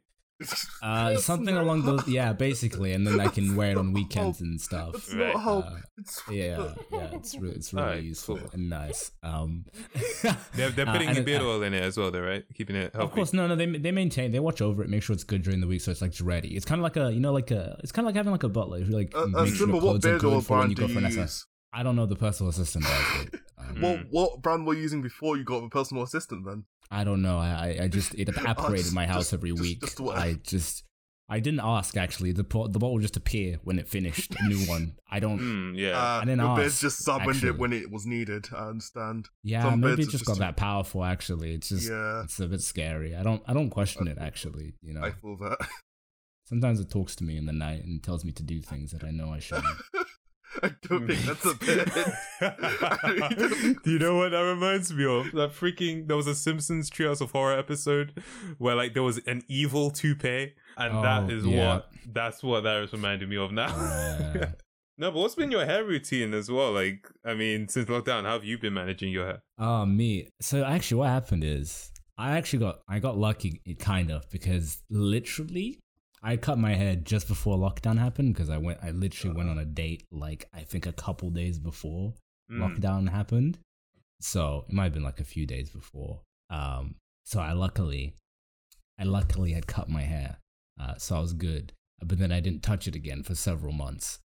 [0.82, 4.40] Uh, something not along those, yeah, basically, and then I can wear it on weekends
[4.42, 4.94] not and stuff.
[4.94, 5.34] That's Right.
[5.34, 5.58] not how.
[5.60, 8.50] Uh, it's, Yeah, yeah, it's really, it's really Alright, useful cool.
[8.54, 9.12] and nice.
[9.22, 9.66] Um,
[10.56, 12.22] They're, they're uh, putting and the it- beard uh, oil in it as well, though,
[12.22, 12.44] right?
[12.56, 13.06] Keeping it healthy.
[13.06, 15.42] Of course, no, no, they they maintain, they watch over it, make sure it's good
[15.44, 16.56] during the week, so it's like it's ready.
[16.56, 18.44] It's kind of like a, you know, like a, it's kind of like having like
[18.44, 18.80] a butler.
[18.80, 20.54] Who like Uh, uh, make sure Simba, the what clothes are beard oil good for
[20.54, 21.46] when brand you do go you for an SS.
[21.74, 21.80] Use?
[21.80, 22.06] I don't know.
[22.06, 23.36] The personal assistant does it.
[23.60, 26.64] Um, Well, what brand were you using before you got the personal assistant then?
[26.90, 27.38] I don't know.
[27.38, 29.82] I I, I just it upgraded my house just- every just- week.
[29.82, 30.84] just what- I just
[31.32, 32.32] I didn't ask actually.
[32.32, 34.34] The po- the bot will just appear when it finished.
[34.40, 34.96] A new one.
[35.12, 35.40] I don't.
[35.40, 35.90] Mm, yeah.
[35.92, 37.50] Uh, I didn't your beds ask, just summoned actually.
[37.50, 38.48] it when it was needed.
[38.56, 39.28] I understand.
[39.44, 41.04] Yeah, some maybe beds it just just got that powerful.
[41.04, 43.16] Actually, it's just Yeah, it's a bit scary.
[43.16, 44.74] I don't I don't question it actually.
[44.82, 45.58] You know, I feel that.
[46.46, 49.04] sometimes it talks to me in the night and tells me to do things that
[49.04, 49.68] I know I shouldn't.
[50.64, 51.92] I don't think that's a bed.
[52.42, 55.32] I really don't think Do you know what that reminds me of?
[55.34, 58.24] That freaking there was a Simpsons Treehouse of Horror episode
[58.58, 61.68] where like there was an evil toupee, and Oh, that is yeah.
[61.76, 63.68] what that's what that is reminding me of now.
[63.68, 64.52] Yeah.
[64.98, 66.72] no, but what's been your hair routine as well?
[66.72, 69.44] Like, I mean, since lockdown, how have you been managing your hair?
[69.58, 70.30] Oh, me.
[70.42, 74.82] So actually, what happened is I actually got I got lucky, it kind of, because
[74.90, 75.80] literally
[76.22, 79.58] I cut my hair just before lockdown happened because I went I literally went on
[79.58, 82.14] a date like I think a couple days before
[82.52, 82.58] Mm.
[82.80, 83.60] lockdown happened.
[84.22, 86.22] So it might have been like a few days before.
[86.50, 88.16] Um, so I luckily,
[89.00, 90.40] I luckily had cut my hair,
[90.80, 91.74] uh, so I was good.
[92.04, 94.20] But then I didn't touch it again for several months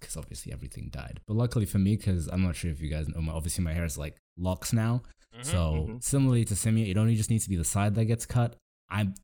[0.00, 1.20] because obviously everything died.
[1.28, 3.72] But luckily for me, because I'm not sure if you guys know, my, obviously my
[3.74, 5.02] hair is like locks now.
[5.38, 5.44] Mhm.
[5.44, 6.02] So mhm.
[6.02, 8.56] similarly to Simi, it only just needs to be the side that gets cut.
[8.88, 9.14] I'm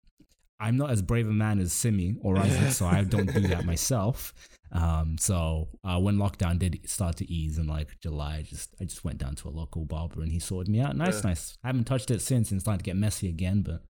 [0.58, 3.64] I'm not as brave a man as Simi or Isaac, so I don't do that
[3.64, 4.32] myself.
[4.72, 8.84] Um, so uh, when lockdown did start to ease in like July, I just I
[8.84, 10.96] just went down to a local barber and he sorted me out.
[10.96, 11.30] Nice, Yeah.
[11.30, 11.58] nice.
[11.62, 13.82] I haven't touched it since and it's starting to get messy again, but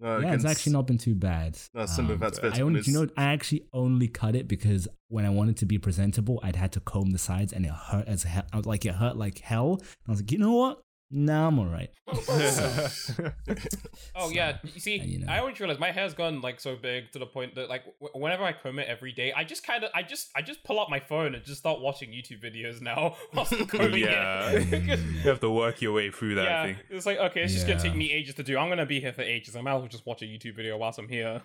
[0.00, 1.58] No, yeah, it's actually not been too bad.
[1.74, 5.30] No, Simba, that's I only, you know, I actually only cut it because when I
[5.30, 8.44] wanted to be presentable, I'd had to comb the sides and it hurt as hell.
[8.52, 9.74] I was like, it hurt like hell.
[9.74, 10.80] And I was like, you know what?
[11.12, 11.90] Nah, I'm all right.
[14.14, 15.32] Oh So, yeah, you see, you know.
[15.32, 18.22] I always realize my hair's gone like so big to the point that like w-
[18.22, 20.80] whenever I comb it every day, I just kind of, I just, I just pull
[20.80, 24.50] out my phone and just start watching YouTube videos now whilst I'm combing Yeah.
[24.52, 24.98] it.
[25.00, 26.76] you have to work your way through that yeah, thing.
[26.90, 28.56] it's like okay, it's just gonna take me ages to do.
[28.58, 29.56] I'm gonna be here for ages.
[29.56, 31.42] I might as well just watch a YouTube video whilst I'm here.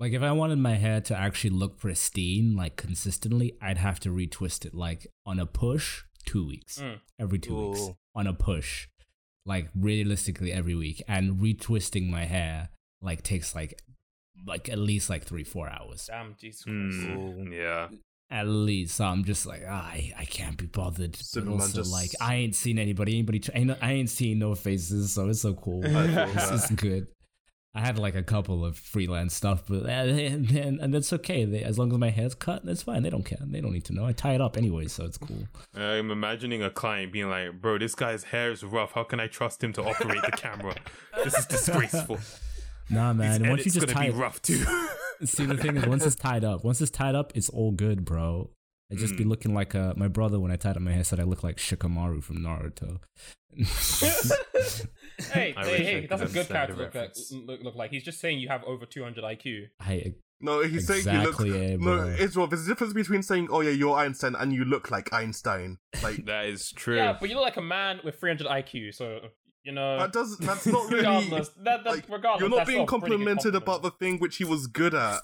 [0.00, 4.10] Like if I wanted my hair to actually look pristine, like consistently, I'd have to
[4.10, 6.78] retwist it like on a push, two weeks.
[6.80, 7.00] Mm.
[7.18, 7.88] Every two weeks.
[8.14, 8.88] On a push.
[9.46, 11.02] Like realistically every week.
[11.08, 12.68] And retwisting my hair
[13.00, 13.80] like takes like
[14.46, 16.06] like at least like three, four hours.
[16.10, 16.76] Damn, Jesus Christ.
[16.76, 17.88] Mm, yeah.
[18.30, 18.96] At least.
[18.96, 21.18] So I'm just like, ah, I, I can't be bothered.
[21.34, 23.14] But also just- like I ain't seen anybody.
[23.14, 25.84] Anybody tr- I ain't, I ain't seen no faces, so it's so cool.
[25.84, 27.08] I feel it's, it's good.
[27.78, 31.44] I had like a couple of freelance stuff, but and, and, and that's okay.
[31.44, 33.04] They, as long as my hair's cut, that's fine.
[33.04, 33.38] They don't care.
[33.40, 34.04] They don't need to know.
[34.04, 35.46] I tie it up anyway, so it's cool.
[35.76, 38.92] I'm imagining a client being like, "Bro, this guy's hair is rough.
[38.92, 40.74] How can I trust him to operate the camera?
[41.22, 42.18] This is disgraceful.
[42.90, 43.46] Nah, man.
[43.50, 44.64] Once you just tie be it, rough too."
[45.24, 48.02] see the thing is, once it's tied up, once it's tied up, it's all good,
[48.04, 48.48] bro.
[48.90, 49.28] I just be Mm.
[49.28, 51.58] looking like uh, my brother when I tied up my hair said I look like
[51.58, 53.00] Shikamaru from Naruto.
[55.32, 57.90] hey, I hey, hey, that's a good character look, like, look, look like.
[57.90, 59.68] He's just saying you have over 200 IQ.
[59.80, 61.40] I No, he's saying you look.
[61.40, 62.08] exactly, eh, No, bro.
[62.18, 62.46] Israel.
[62.46, 65.78] There's a difference between saying, "Oh yeah, you're Einstein," and you look like Einstein.
[66.02, 66.96] Like that is true.
[66.96, 69.20] Yeah, but you look like a man with 300 IQ, so
[69.64, 69.98] you know.
[69.98, 70.38] that does.
[70.38, 70.98] That's not really.
[70.98, 73.62] regardless, that, that, like, regardless, You're not being still a pretty good complimented compliment.
[73.62, 75.20] about the thing which he was good at.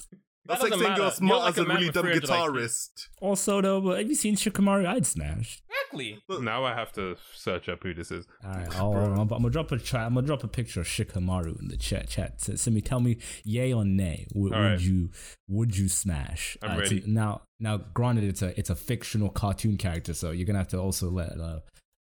[0.46, 1.16] That That's like doesn't saying you're matter.
[1.16, 2.28] smart You're like as a a really dumb 300 IQ.
[2.28, 3.09] guitarist.
[3.20, 4.87] Also, though, but have you seen Shikamaru?
[4.87, 5.62] I'd smash.
[5.70, 6.22] Exactly.
[6.42, 8.26] now I have to search up who this is.
[8.44, 10.02] All right, I'll, I'm, I'm gonna drop a chat.
[10.02, 12.09] I'm gonna drop a picture of Shikamaru in the chat.
[12.09, 12.40] Chat.
[12.42, 14.26] So, Simi, tell me, yay or nay?
[14.35, 14.80] Would, would right.
[14.80, 15.11] you
[15.48, 16.59] would you smash?
[16.62, 17.04] I'm it's ready.
[17.04, 20.68] a- now, now, granted, it's a it's a fictional cartoon character, so you're gonna have
[20.68, 21.61] to also let uh,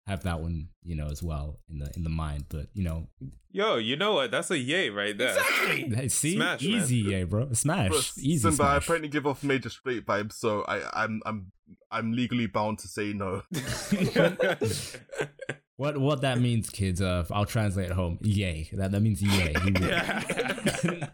[0.08, 2.46] have that one, you know, as well in the in the mind.
[2.48, 3.08] But you know,
[3.50, 4.30] Yo, you know what?
[4.30, 5.36] That's a yay right there.
[5.36, 5.94] Exactly.
[5.96, 6.70] hey, see, Smash, man.
[6.70, 8.84] easy, yay, bro, smash, Bro, easy, Simba, I smash.
[8.84, 11.50] apparently give off major straight vibes, so I, I'm, I'm,
[11.90, 13.42] I'm legally bound to say no.
[15.78, 17.00] What what that means, kids?
[17.00, 18.18] Uh, I'll translate at home.
[18.20, 18.68] Yay.
[18.72, 19.54] That that means yay.
[19.62, 19.74] He would.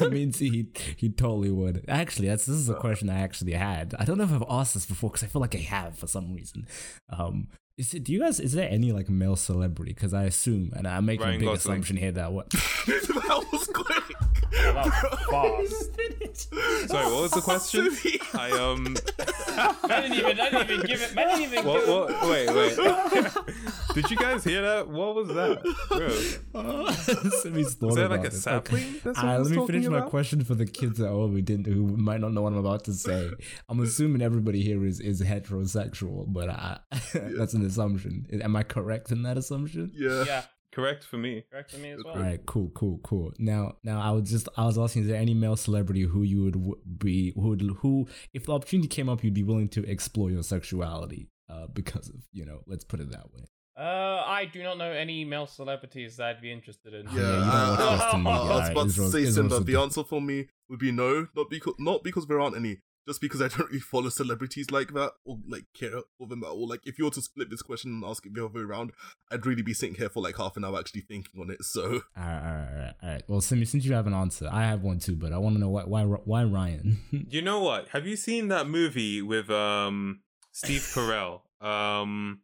[0.00, 1.84] that means he he totally would.
[1.86, 3.94] Actually, that's this is a question I actually had.
[3.96, 6.08] I don't know if I've asked this before because I feel like I have for
[6.08, 6.66] some reason.
[7.10, 7.46] Um,
[7.78, 8.02] is it?
[8.02, 8.40] Do you guys?
[8.40, 9.92] Is there any like male celebrity?
[9.92, 11.72] Because I assume, and I'm making Ryan a big Gosling.
[11.74, 12.50] assumption here that what.
[12.50, 13.95] that was quick.
[14.52, 15.92] Fast.
[16.88, 17.88] Sorry, what was the question?
[18.34, 18.96] I um.
[19.90, 20.40] I didn't even.
[20.40, 21.16] I didn't even give it.
[21.18, 21.80] I didn't even What?
[21.80, 21.92] give it.
[21.92, 22.28] What?
[22.28, 23.94] Wait, wait.
[23.94, 24.88] Did you guys hear that?
[24.88, 26.90] What was that, bro?
[27.40, 29.00] Simi's thought Was that like a sapling?
[29.04, 31.08] That's what Ah, I was let me talking finish my question for the kids at
[31.08, 33.30] home who didn't, who might not know what I'm about to say.
[33.68, 36.78] I'm assuming everybody here is is heterosexual, but I,
[37.14, 38.26] that's an assumption.
[38.42, 39.90] Am I correct in that assumption?
[39.94, 40.24] Yeah.
[40.26, 40.42] Yeah,
[40.76, 41.32] Correct for me.
[41.50, 42.16] correct for me as well.
[42.16, 43.32] right, cool, cool, cool.
[43.38, 46.38] Now, now I was just I was asking, is there any male celebrity who you
[46.44, 50.30] would be who would who if the opportunity came up, you'd be willing to explore
[50.30, 51.30] your sexuality?
[51.48, 52.60] uh, because of you know.
[52.66, 53.44] Let's put it that way.
[53.78, 57.06] Uh, I do not know any male celebrities that I'd be interested in.
[57.06, 59.60] Yeah, Yeah, you don't I, I- I- was about Israel's- to say, Israel's Simba.
[59.72, 63.20] The answer for me would be no, not because not because there aren't any, just
[63.20, 66.68] because I don't really follow celebrities like that or like care for them at all.
[66.68, 68.92] Like if you were to split this question and ask it the other way around,
[69.30, 71.62] I'd really be sitting here for like half an hour actually thinking on it.
[71.64, 71.82] So
[72.16, 73.22] All right, all right, all right, all right.
[73.28, 75.60] Well, Simi, since you have an answer, I have one too, but I want to
[75.60, 76.98] know why, why, why Ryan?
[77.28, 77.88] You know what?
[77.88, 80.20] Have you seen that movie with um
[80.52, 81.40] Steve Carell?
[81.58, 82.40] Um,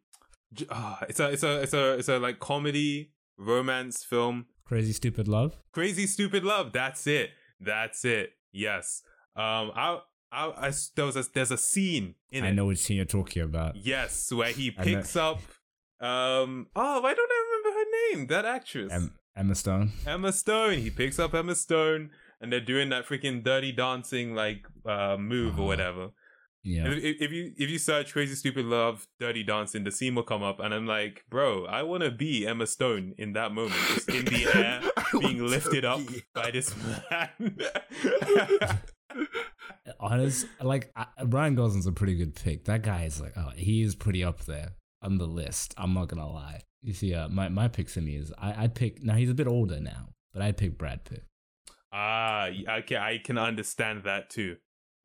[0.53, 4.47] j- ah, it's a it's a it's a it's a like comedy romance film.
[4.65, 5.55] Crazy Stupid Love.
[5.71, 6.73] Crazy Stupid Love.
[6.73, 7.29] That's it.
[7.59, 8.31] That's it.
[8.51, 9.03] Yes.
[9.35, 9.99] Um, I
[10.33, 12.47] I, I there was a there's a scene in it.
[12.47, 12.53] I it.
[12.55, 13.75] know which scene you're talking about.
[13.75, 15.39] Yes, where he picks up.
[16.01, 16.67] Um.
[16.75, 17.85] Oh, why don't I remember her
[18.17, 18.27] name?
[18.27, 18.91] That actress.
[18.91, 19.91] Em- Emma Stone.
[20.05, 20.79] Emma Stone.
[20.79, 22.09] He picks up Emma Stone,
[22.41, 25.61] and they're doing that freaking dirty dancing like uh move Uh-huh.
[25.63, 26.09] or whatever.
[26.65, 26.87] Yeah.
[26.87, 30.43] If, if- you if you search "crazy stupid love" dirty dancing, the scene will come
[30.43, 34.09] up, and I'm like, bro, I want to be Emma Stone in that moment, just
[34.09, 34.81] in the air,
[35.19, 36.01] being lifted up
[36.33, 36.73] by this
[37.09, 37.57] man.
[39.99, 42.65] Honest, like I, Ryan Gosling's a pretty good pick.
[42.65, 45.73] That guy is like, oh, he is pretty up there on the list.
[45.77, 46.61] I'm not gonna lie.
[46.81, 49.15] You see, uh, my my pick Simi is I I'd pick now.
[49.15, 51.23] He's a bit older now, but I'd pick Brad Pitt.
[51.91, 52.47] ah,
[52.79, 54.57] okay, I can understand that too.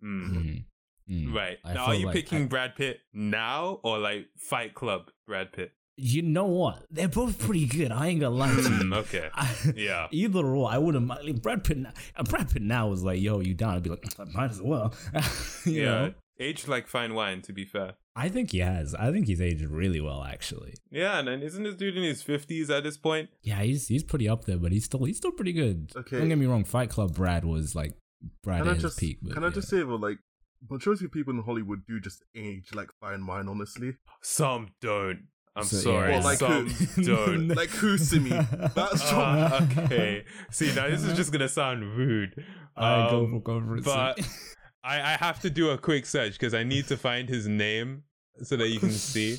[0.02, 0.30] Mm.
[0.30, 0.64] Mhm.
[1.10, 1.34] Mm.
[1.34, 5.10] Right I now, are you like picking I- Brad Pitt now or like Fight Club
[5.26, 5.72] Brad Pitt?
[6.00, 6.84] You know what?
[6.92, 7.90] They're both pretty good.
[7.90, 8.68] I ain't gonna lie to you.
[8.68, 10.06] Mm, okay, I, yeah.
[10.12, 11.26] Either or, I wouldn't mind.
[11.26, 13.74] Like, Brad Pitt, now- uh, Brad Pitt now is like, yo, you down?
[13.74, 14.94] I'd be like, might as well.
[15.66, 16.14] you yeah, know?
[16.38, 17.42] aged like fine wine.
[17.42, 18.94] To be fair, I think he has.
[18.94, 20.74] I think he's aged really well, actually.
[20.90, 21.18] yeah.
[21.18, 23.30] And then isn't this dude in his fifties at this point?
[23.42, 25.90] Yeah, he's he's pretty up there, but he's still he's still pretty good.
[25.96, 26.18] Okay.
[26.18, 26.62] Don't get me wrong.
[26.62, 27.96] Fight Club Brad was like
[28.44, 29.18] Brad Can at I his just peak.
[29.20, 30.18] But can I just say though, like
[30.70, 33.96] majority of people in Hollywood do just age like fine wine, honestly.
[34.22, 35.24] Some don't.
[35.58, 36.10] I'm So, sorry.
[36.12, 36.16] yeah.
[36.18, 37.02] Well, like Some who?
[37.04, 37.48] don't.
[37.48, 38.30] Like who, Simi?
[38.30, 40.24] That's Ah, okay.
[40.50, 42.44] See, now this is just gonna sound rude.
[42.76, 43.84] Alright, go Um, for go for it.
[43.84, 44.20] but
[44.84, 48.04] I, I have to do a quick search because I need to find his name
[48.42, 49.38] so that you can see.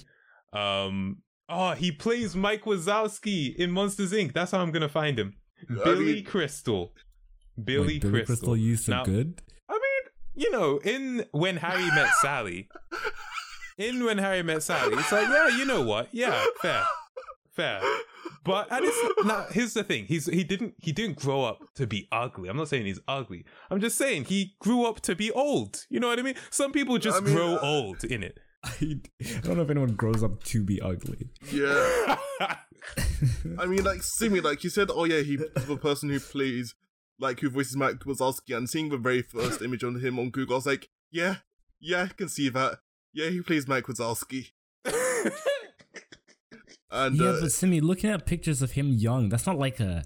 [0.54, 4.34] Um, oh, he plays Mike Wazowski in Monsters Inc.
[4.34, 5.36] That's how I'm gonna find him.
[5.70, 6.24] I Billy mean- Billy
[7.64, 8.26] Billy Wait, Billy Crystal.
[8.26, 9.42] Crystal used to Now- good.
[9.70, 12.70] I mean, you know, in When Harry Met Sally,
[13.80, 16.10] in When Harry Met Sally, it's like, yeah, you know what?
[16.12, 16.84] Yeah, fair,
[17.56, 17.82] fair.
[18.44, 20.06] But and it's now here's the thing.
[20.06, 22.50] He's he didn't he didn't grow up to be ugly.
[22.50, 23.46] I'm not saying he's ugly.
[23.70, 25.86] I'm just saying he grew up to be old.
[25.90, 26.36] You know what I mean?
[26.50, 28.40] Some people just I mean, grow uh, old in it.
[28.64, 28.70] I,
[29.22, 31.30] I don't know if anyone grows up to be ugly.
[31.52, 32.18] Yeah.
[33.60, 36.76] I mean, like Simi, like you said, oh yeah, he the person who plays,
[37.20, 40.56] like who voices Mike Wazowski, and seeing the very first image on him on Google,
[40.56, 41.38] I was like, yeah,
[41.80, 42.80] yeah, I can see that.
[43.14, 44.52] Yeah, he plays Mike Wazowski,
[46.92, 50.04] and yeah, uh, but Simi, looking at pictures of him young, that's not like a.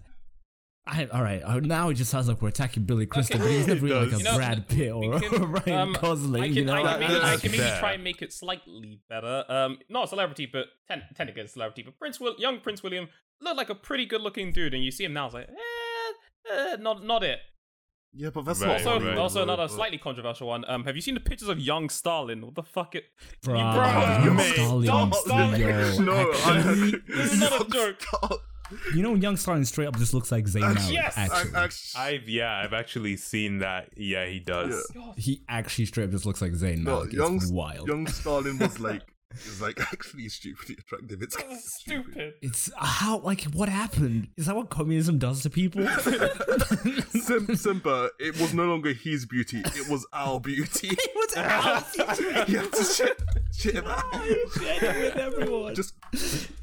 [0.86, 3.68] I, all right, uh, now it just sounds like we're attacking Billy Crystal, but he's
[3.68, 4.18] It never really like a.
[4.18, 6.42] You know, Brad Pitt or, we can- Ryan um, Gosling.
[6.44, 8.34] I can, you know, I can, That- maybe, I can maybe try and make it
[8.34, 9.46] slightly better.
[9.48, 11.84] Um, not a celebrity, but ten, technically a celebrity.
[11.84, 13.08] But Prince, Will, young Prince William
[13.42, 16.76] looked like a pretty good-looking dude, and you see him now, it's like, eh, eh
[16.80, 17.40] not, not it.
[18.16, 20.66] Yeah, but that's Right, not Also, Hollywood, also though, another but- slightly controversial one.
[20.68, 22.42] Um, have you seen the pictures of young Stalin?
[22.46, 22.96] What the fuck?
[22.96, 23.06] It,
[23.44, 24.86] Bro, Bro, young mate, Stalin,
[25.28, 28.02] don't yo, no, actually, I, This is not a joke.
[28.02, 28.40] Stop.
[28.96, 31.14] you know, young Stalin straight up just looks like Zayn Actually, Malik.
[31.16, 33.90] yes, actually, I, actually, I've yeah, I've actually seen that.
[33.98, 34.90] Yeah, he does.
[34.96, 37.14] God, he actually straight up just looks like Zayn no, Malik.
[37.14, 37.88] young, it's wild.
[37.88, 39.02] young Stalin was like,
[39.46, 41.22] is like actually stupidly attractive.
[41.22, 42.06] It's that's stupid.
[42.14, 42.34] stupid.
[42.42, 44.30] It's how like what happened?
[44.38, 45.86] Is that what communism does to people?
[47.10, 50.90] Sim- Simba, it was no longer his beauty; it was our beauty.
[50.92, 52.48] it was out.
[52.50, 53.22] you have to shit,
[53.54, 55.76] shit about with everyone.
[55.76, 55.94] Just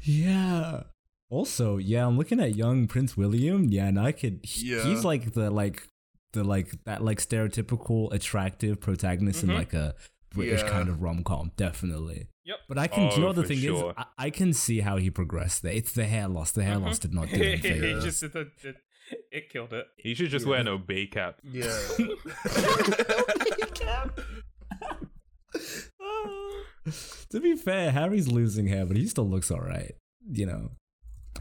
[0.03, 0.83] Yeah.
[1.29, 3.65] Also, yeah, I'm looking at young Prince William.
[3.69, 4.39] Yeah, and I could.
[4.43, 4.83] he- Yeah.
[4.83, 5.87] He's like the like
[6.33, 9.55] the like that like stereotypical attractive protagonist in Mhm.
[9.55, 9.95] like a
[10.33, 10.69] British Yeah.
[10.69, 12.27] kind of rom com, definitely.
[12.45, 12.57] Yep.
[12.67, 13.09] But I can.
[13.09, 13.91] do you know Oh, the thing sure.
[13.91, 13.95] is?
[13.97, 15.73] I, I can see how he progressed there.
[15.73, 16.51] It's the hair loss.
[16.51, 17.09] The hair loss mm-hmm.
[17.09, 18.03] did not do him it favors.
[18.03, 18.75] just it, it,
[19.31, 19.85] it killed it.
[19.97, 21.39] He should just wear an obey cap.
[21.43, 21.63] yeah.
[27.29, 29.95] to be fair, Harry's losing hair, but he still looks alright.
[30.31, 30.71] You know,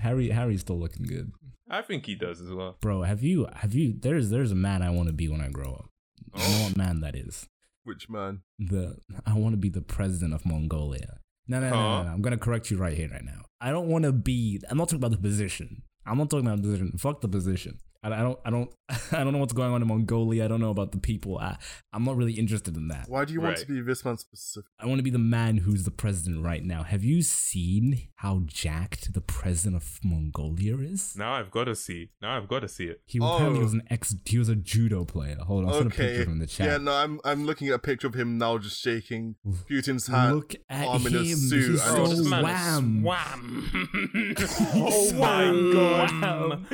[0.00, 1.32] Harry Harry's still looking good.
[1.68, 2.76] I think he does as well.
[2.80, 3.94] Bro, have you have you?
[3.98, 5.88] There's there's a man I want to be when I grow up.
[6.34, 6.64] You know oh.
[6.64, 7.48] what man that is?
[7.84, 8.42] Which man?
[8.58, 11.18] The I want to be the president of Mongolia.
[11.48, 12.08] No, no, no, no, no.
[12.10, 13.42] I'm gonna correct you right here, right now.
[13.60, 14.60] I don't want to be.
[14.70, 15.82] I'm not talking about the position.
[16.06, 16.92] I'm not talking about the position.
[16.98, 17.78] Fuck the position.
[18.02, 18.70] I, I don't, I don't,
[19.12, 20.44] I don't know what's going on in Mongolia.
[20.44, 21.38] I don't know about the people.
[21.38, 21.56] I,
[21.92, 23.08] I'm not really interested in that.
[23.08, 23.66] Why do you want Right.
[23.66, 24.70] to be this man specific?
[24.78, 26.82] I want to be the man who's the president right now.
[26.82, 31.14] Have you seen how jacked the president of Mongolia is?
[31.16, 32.10] Now I've got to see.
[32.22, 33.00] Now I've got to see it.
[33.06, 33.64] He apparently Oh.
[33.64, 34.14] was an ex.
[34.24, 35.36] He was a judo player.
[35.40, 36.30] Hold on, I'll send a picture Okay.
[36.32, 36.66] of the chat.
[36.66, 39.36] Yeah, no, I'm I'm looking at a picture of him now, just shaking
[39.68, 40.36] Putin's hand.
[40.36, 41.14] Look at arm him.
[41.14, 43.02] in a suit He's and so Oh, this man wham.
[43.02, 44.36] wham.
[44.74, 46.10] Oh my god.
[46.22, 46.66] Wham.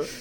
[0.00, 0.04] Yeah.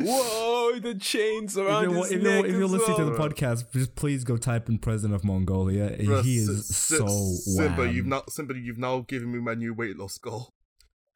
[0.00, 3.04] Whoa, the chains If around you're, his if you're, neck if you're as listening to
[3.04, 3.28] the well.
[3.28, 5.90] podcast, just please go type in president of Mongolia.
[5.98, 7.94] Bruh, he is S- so Simba, wham.
[7.94, 10.50] you've now Simba, you've now given me my new weight loss goal.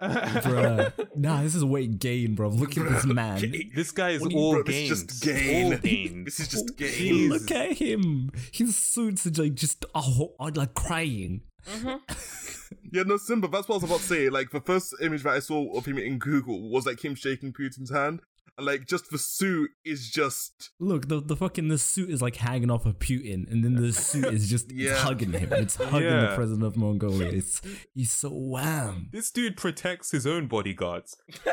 [0.01, 0.93] Bruh.
[1.17, 2.51] Nah, this is weight gain, bro.
[2.51, 3.53] Look at this man.
[3.75, 5.73] This guy is you- all bro, this is just gain.
[5.73, 6.25] All gains.
[6.27, 7.29] This is just gain.
[7.31, 8.31] Look at him.
[8.53, 11.41] His suits are like just oh, I'm like crying.
[11.67, 11.97] Mm-hmm.
[12.91, 14.29] Yeah, no, Simba, that's what I was about to say.
[14.31, 17.53] Like, the first image that I saw of him in Google was like him shaking
[17.53, 18.21] Putin's hand.
[18.57, 20.71] And like, just the suit is just.
[20.81, 23.93] Look, the, the fucking the suit is like hanging off of Putin, and then the
[23.93, 24.95] suit is just it's Yeah.
[24.97, 25.51] hugging him.
[25.53, 27.29] It's hugging the president of Mongolia.
[27.29, 27.61] It's
[27.95, 29.09] he's so wham.
[29.13, 31.17] This dude protects his own bodyguards.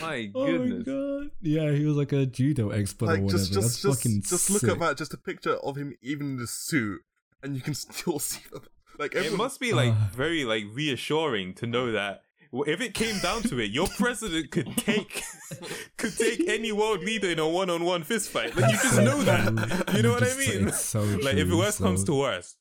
[0.00, 0.84] My Oh my goodness.
[0.84, 1.30] god!
[1.40, 3.30] Yeah, he was like a judo expert or whatever.
[3.30, 4.70] just, That's just, just, fucking just look sick.
[4.70, 4.96] at that.
[4.98, 7.00] Just a picture of him, even in the suit,
[7.46, 8.60] and you can still see the.
[8.98, 10.08] Like, It must be like Uh.
[10.14, 12.22] very like reassuring to know that
[12.66, 15.22] if it came down to it, your president could take
[15.98, 18.56] could take any world leader in a one-on-one fist fight.
[18.56, 19.44] Like you just know that.
[19.94, 20.68] You know what I mean?
[20.68, 22.56] It's so Like if true, worst so- comes to worst,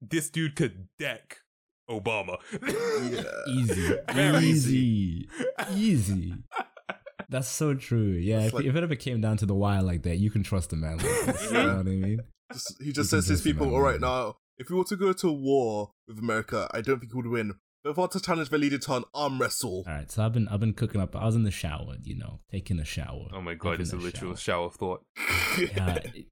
[0.00, 1.38] this dude could deck
[1.90, 2.36] Obama.
[2.62, 3.22] Yeah.
[3.48, 5.28] easy, Very easy,
[5.74, 6.34] easy.
[7.32, 8.12] That's so true.
[8.12, 10.42] Yeah, if, like- if it ever came down to the wire like that, you can
[10.42, 11.44] trust a man like this.
[11.50, 12.20] you know what I mean?
[12.52, 14.84] Just, he just can says to his people, remember all right, now, if we were
[14.84, 17.54] to go to war with America, I don't think we would win.
[17.82, 20.24] But if I were to challenge the leader to an arm wrestle, All right, so
[20.24, 21.16] I've been I've been cooking up.
[21.16, 23.26] I was in the shower, you know, taking a shower.
[23.32, 24.36] Oh my god, it's a literal shower.
[24.36, 25.02] shower of thought.
[25.80, 26.26] Uh, it,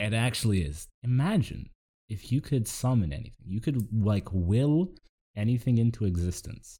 [0.00, 0.88] it actually is.
[1.04, 1.70] Imagine
[2.08, 3.46] if you could summon anything.
[3.46, 4.88] You could like will
[5.36, 6.78] anything into existence.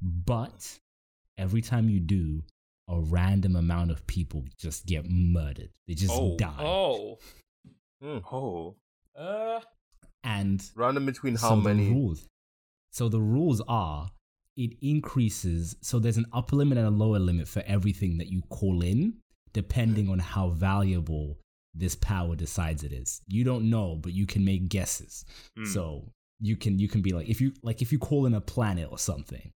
[0.00, 0.78] But
[1.38, 2.42] every time you do,
[2.88, 5.70] a random amount of people just get murdered.
[5.86, 6.36] They just Oh.
[6.36, 6.56] die.
[6.58, 7.18] Oh.
[8.04, 8.76] Oh.
[9.16, 9.60] Uh.
[10.24, 11.86] And random between how so many?
[11.86, 12.26] The rules.
[12.90, 14.10] So the rules are
[14.56, 15.76] it increases.
[15.80, 19.14] So there's an upper limit and a lower limit for everything that you call in,
[19.52, 21.38] depending on how valuable
[21.74, 23.22] this power decides it is.
[23.26, 25.24] You don't know, but you can make guesses.
[25.56, 25.64] Hmm.
[25.64, 28.40] So you can you can be like if you like if you call in a
[28.40, 29.50] planet or something,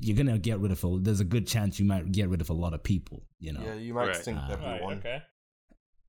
[0.00, 0.98] you're gonna get rid of a.
[1.00, 3.24] There's a good chance you might get rid of a lot of people.
[3.40, 3.62] You know.
[3.64, 4.16] Yeah, you might Right.
[4.16, 4.48] extinct Ah.
[4.54, 4.74] Right.
[4.74, 4.98] everyone.
[4.98, 5.22] Okay.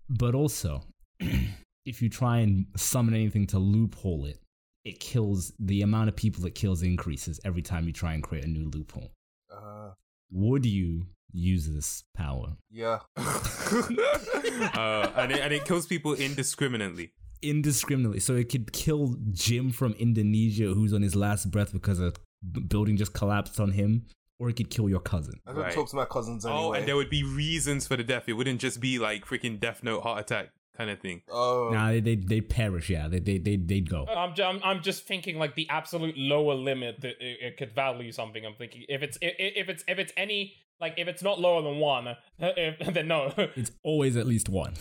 [0.09, 0.83] But also,
[1.85, 4.39] if you try and summon anything to loophole it,
[4.85, 8.45] it kills the amount of people it kills increases every time you try and create
[8.45, 9.11] a new loophole.
[9.53, 9.91] Uh,
[10.31, 12.99] Would you use this power yeah.
[13.17, 17.11] uh, and, it, and it kills people indiscriminately.
[17.41, 18.19] indiscriminately?
[18.19, 22.17] So it could kill Jim from Indonesia who's on his last breath because a b-
[22.43, 24.05] building just collapsed on him,
[24.39, 25.33] or it could kill your cousin.
[25.45, 25.73] I don't Right.
[25.73, 26.61] talk to my cousins anyway.
[26.61, 28.23] Oh, and there would be reasons for the death.
[28.27, 31.21] It wouldn't just be like freaking Death Note heart attack kind of thing.
[31.29, 32.89] Oh, Nah, they they they perish.
[32.89, 34.05] Yeah, they they they they'd go.
[34.07, 37.73] I'm, ju- I'm I'm just thinking like the absolute lower limit that it, it could
[37.73, 38.45] value something.
[38.45, 41.61] I'm thinking if it's if, if it's if it's any like if it's not lower
[41.61, 42.07] than one,
[42.39, 44.75] if, then no, It's always at least one.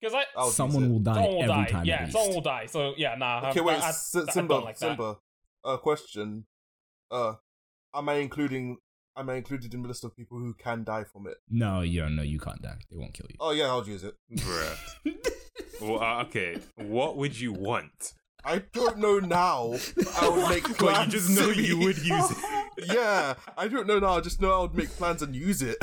[0.00, 1.70] because I I'll Someone will die someone will every die.
[1.70, 1.84] time.
[1.84, 2.64] Yeah, at someone will die.
[2.66, 3.50] So yeah, nah.
[3.50, 4.88] Okay, I, wait, I, S- I, I Simba, don't like that.
[4.96, 5.16] Simba.
[5.62, 6.46] Uh, question.
[7.10, 7.34] Uh,
[7.94, 8.78] am I including?
[9.16, 11.36] Am I included in the list of people who can die from it?
[11.50, 12.16] No, you don't.
[12.16, 12.78] no, you can't die.
[12.90, 13.36] They won't kill you.
[13.40, 14.14] Oh yeah, I'll use it.
[14.36, 14.76] Bruh.
[15.80, 18.14] well, uh, okay, what would you want?
[18.44, 19.74] I don't know now.
[20.20, 20.78] I would make plans.
[20.78, 22.36] But you just know you would use it.
[22.94, 24.16] yeah, I don't know now.
[24.16, 25.76] I just know I would make plans and use it.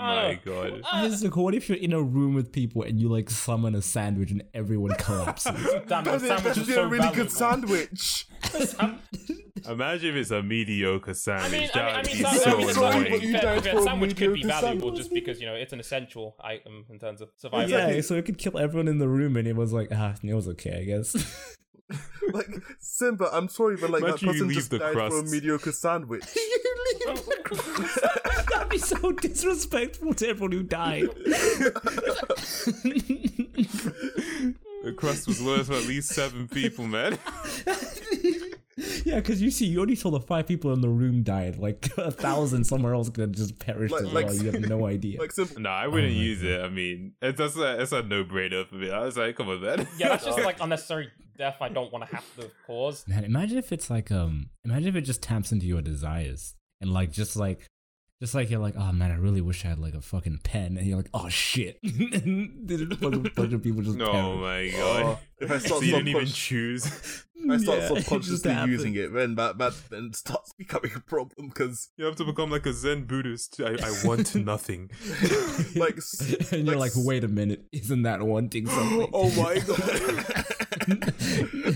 [0.00, 0.70] I My don't know.
[0.70, 0.80] god.
[0.82, 3.82] Uh, Isaac, what if you're in a room with people and you like summon a
[3.82, 5.52] sandwich and everyone collapses?
[5.88, 8.26] Damn, the That sandwich is so a really good sandwich.
[9.68, 11.70] Imagine if it's a mediocre sandwich.
[11.74, 12.14] I sandwich.
[12.14, 12.74] mean, I that mean, I mean, be so I mean, annoying.
[12.74, 14.96] sandwich, But you fair- died fair, for a sandwich could be valuable sandwich.
[14.96, 17.68] just because you know it's an essential item in terms of survival.
[17.70, 20.34] yeah, so it could kill everyone in the room and it was like, ah, it
[20.34, 21.14] was okay, I guess.
[22.32, 25.22] Like Simba, I'm sorry, but like that Imagine you person just the died for a
[25.24, 26.24] mediocre sandwich.
[26.36, 26.76] you
[27.06, 27.98] leave the crust.
[28.50, 31.08] That'd be so disrespectful to everyone who died.
[34.82, 37.18] The crust was worth at least seven people, man.
[39.10, 41.56] yeah, because you see, you only saw the five people in the room died.
[41.56, 44.34] Like a thousand somewhere else could have just perished Like- as like- well.
[44.36, 45.20] You have no idea.
[45.20, 46.60] like Simba, No, I wouldn't Oh my use it.
[46.60, 48.90] I mean, it, that's a, it's a no-brainer for me.
[48.90, 49.86] I was like, come on, man.
[49.98, 53.06] Yeah, that's just like unnecessary death I don't want to have to cause.
[53.08, 56.54] Man, imagine if it's like um, imagine if it just taps into your desires.
[56.80, 57.66] and like just like
[58.22, 60.76] just like you're like, oh man, I really wish I had like a fucking pen,
[60.76, 64.04] and you're like, oh shit, and there's a bunch of, bunch of people just Oh
[64.12, 64.72] perish.
[64.74, 65.18] my Oh, god.
[65.38, 67.24] if I so start you didn't even choose.
[67.44, 68.72] If I mm, start Yeah, subconsciously happened.
[68.72, 72.50] using it, then that that then starts becoming a problem because You have to become
[72.50, 73.60] like a Zen Buddhist.
[73.60, 74.90] I, I want nothing.
[75.76, 79.08] like s- and you're like, wait a minute, isn't that wanting something?
[79.12, 80.44] oh my god,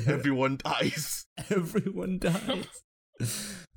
[0.08, 1.26] everyone dies.
[1.50, 2.82] Everyone dies.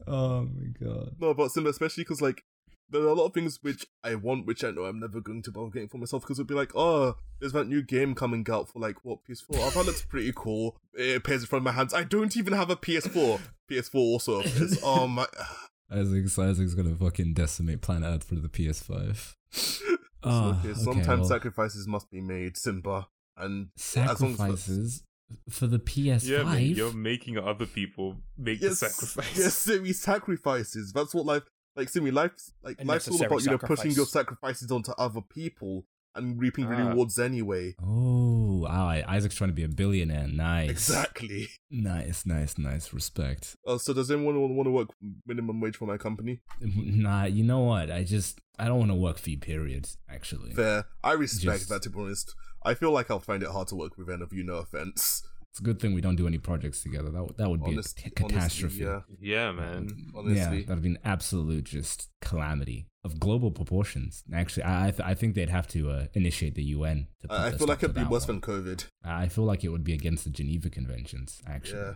[0.08, 1.10] Oh my god.
[1.20, 2.44] No, but Simba, especially because like
[2.90, 5.42] there are a lot of things which I want, which I know I'm never going
[5.44, 8.46] to bother getting for myself because it'll be like, oh, there's that new game coming
[8.50, 9.46] out for like what PS4.
[9.54, 10.78] Oh, that looks pretty cool.
[10.94, 11.94] It appears in front of my hands.
[11.94, 13.40] I don't even have a PS4.
[13.70, 14.80] PS4 also appears.
[14.84, 15.26] Oh my.
[15.92, 19.36] Isaac's Isaac's gonna fucking decimate planet Earth for the PS5.
[19.52, 19.86] So,
[20.24, 23.08] Ah, okay, okay, sometimes well, sacrifices must be made, Simba,
[23.38, 25.04] and as long as sacrifices
[25.50, 26.28] for the PS5.
[26.28, 29.38] Yeah, man, you're making other people make yes, the sacrifice.
[29.38, 30.92] yes, Simi sacrifices.
[30.92, 31.44] That's what life
[31.78, 31.89] like.
[31.89, 36.39] Simi, life's like life's all about you know pushing your sacrifices onto other people and
[36.41, 36.89] reaping Ah.
[36.89, 37.75] rewards anyway.
[37.82, 40.28] Oh, wow, Isaac's trying to be a billionaire.
[40.28, 40.69] Nice.
[40.71, 41.47] Exactly.
[41.69, 42.91] Nice, nice, nice.
[42.93, 43.55] Respect.
[43.65, 44.88] Oh, so does anyone want to work
[45.28, 46.39] minimum wage for my company?
[46.61, 47.91] Nah, you know what?
[47.91, 49.38] I just I don't want to work for you.
[49.38, 49.89] Period.
[50.09, 50.86] Actually, Fair.
[51.03, 51.82] I respect Just- that.
[51.84, 54.34] To be honest, I feel like I'll find it hard to work with any of
[54.34, 54.43] you.
[54.43, 55.23] No offense.
[55.58, 57.10] It's a good thing we don't do any projects together.
[57.10, 58.86] That would- that would be Honest, a t- catastrophe.
[58.86, 60.12] honestly, Yeah, man.
[60.16, 64.24] Honestly, Yeah, that'd be an absolute just calamity of global proportions.
[64.34, 67.08] Actually, I I, th- I think they'd have to uh, initiate the UN.
[67.22, 68.39] To put I, I a feel like it'd be worse one.
[68.39, 68.86] than COVID.
[69.03, 71.41] I feel like it would be against the Geneva Conventions.
[71.47, 71.93] Actually, Yeah.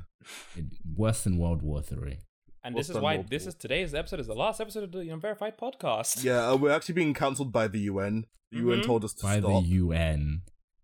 [0.57, 2.17] It- worse than World War Three.
[2.63, 3.49] And What's this is why more this for?
[3.49, 6.23] is today's episode is the last episode of the Unverified podcast.
[6.23, 8.25] Yeah, uh, we're actually being cancelled by the UN.
[8.51, 8.85] The UN Mhm.
[8.85, 9.63] told us to By stop.
[9.63, 10.43] the UN.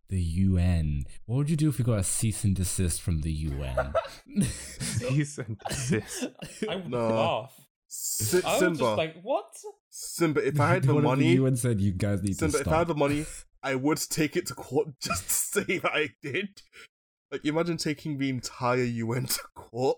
[0.10, 1.04] The UN.
[1.26, 3.94] What would you do if you got a cease and desist from the UN?
[4.42, 6.28] Cease and desist.
[6.70, 7.10] I would No.
[7.10, 7.54] laugh.
[7.88, 9.54] Si- I was Simba, just like, what?
[9.90, 12.68] Simba, if I had the money, the UN said you guys need Simba, to if
[12.68, 13.26] I had the money,
[13.64, 15.34] I would take it to court just to
[15.66, 16.62] say that I did.
[17.32, 19.98] Like, imagine taking the entire UN to court.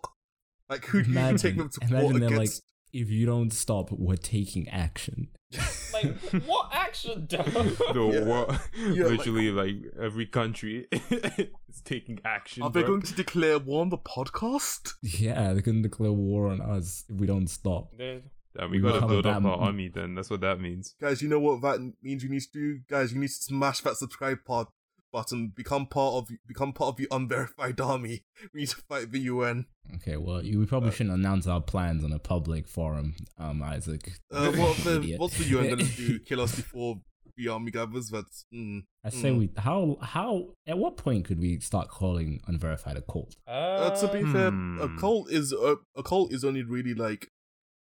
[0.69, 2.63] Like, who do you Imagine- take them to imagine court they're like- against?
[2.93, 5.29] If you don't stop, we're taking action.
[5.91, 6.15] Like,
[6.45, 7.37] what action, though?
[7.93, 8.23] The Yeah.
[8.23, 8.47] war,
[8.93, 12.61] Yeah, literally like, every country is taking action.
[12.63, 14.93] Are they going to declare war on the podcast?
[15.01, 17.97] Yeah, they're going to declare war on us if we don't stop.
[17.97, 18.21] They're-
[18.57, 20.15] Damn, we We gotta become build up our army then.
[20.15, 20.95] That's what that means.
[20.99, 22.79] Guys, you know what that means you need to do?
[22.89, 24.69] Guys, you need to smash that subscribe part
[25.11, 28.23] button, become part of become part of the unverified army.
[28.53, 29.65] We need to fight the UN.
[29.95, 33.61] Okay, well, you, we probably Uh, shouldn't announce our plans on a public forum, um,
[33.63, 34.13] Isaac.
[34.31, 36.19] Uh, what the, what's the UN gonna do?
[36.25, 37.01] Kill us before
[37.37, 38.09] the army gathers?
[38.09, 38.83] That's mm.
[39.03, 39.37] I say Mm.
[39.39, 43.35] we how how at what point could we start calling unverified a cult?
[43.47, 44.97] Uh, to be Uh, fair, a Hmm.
[44.97, 47.29] cult is a, a cult is only really like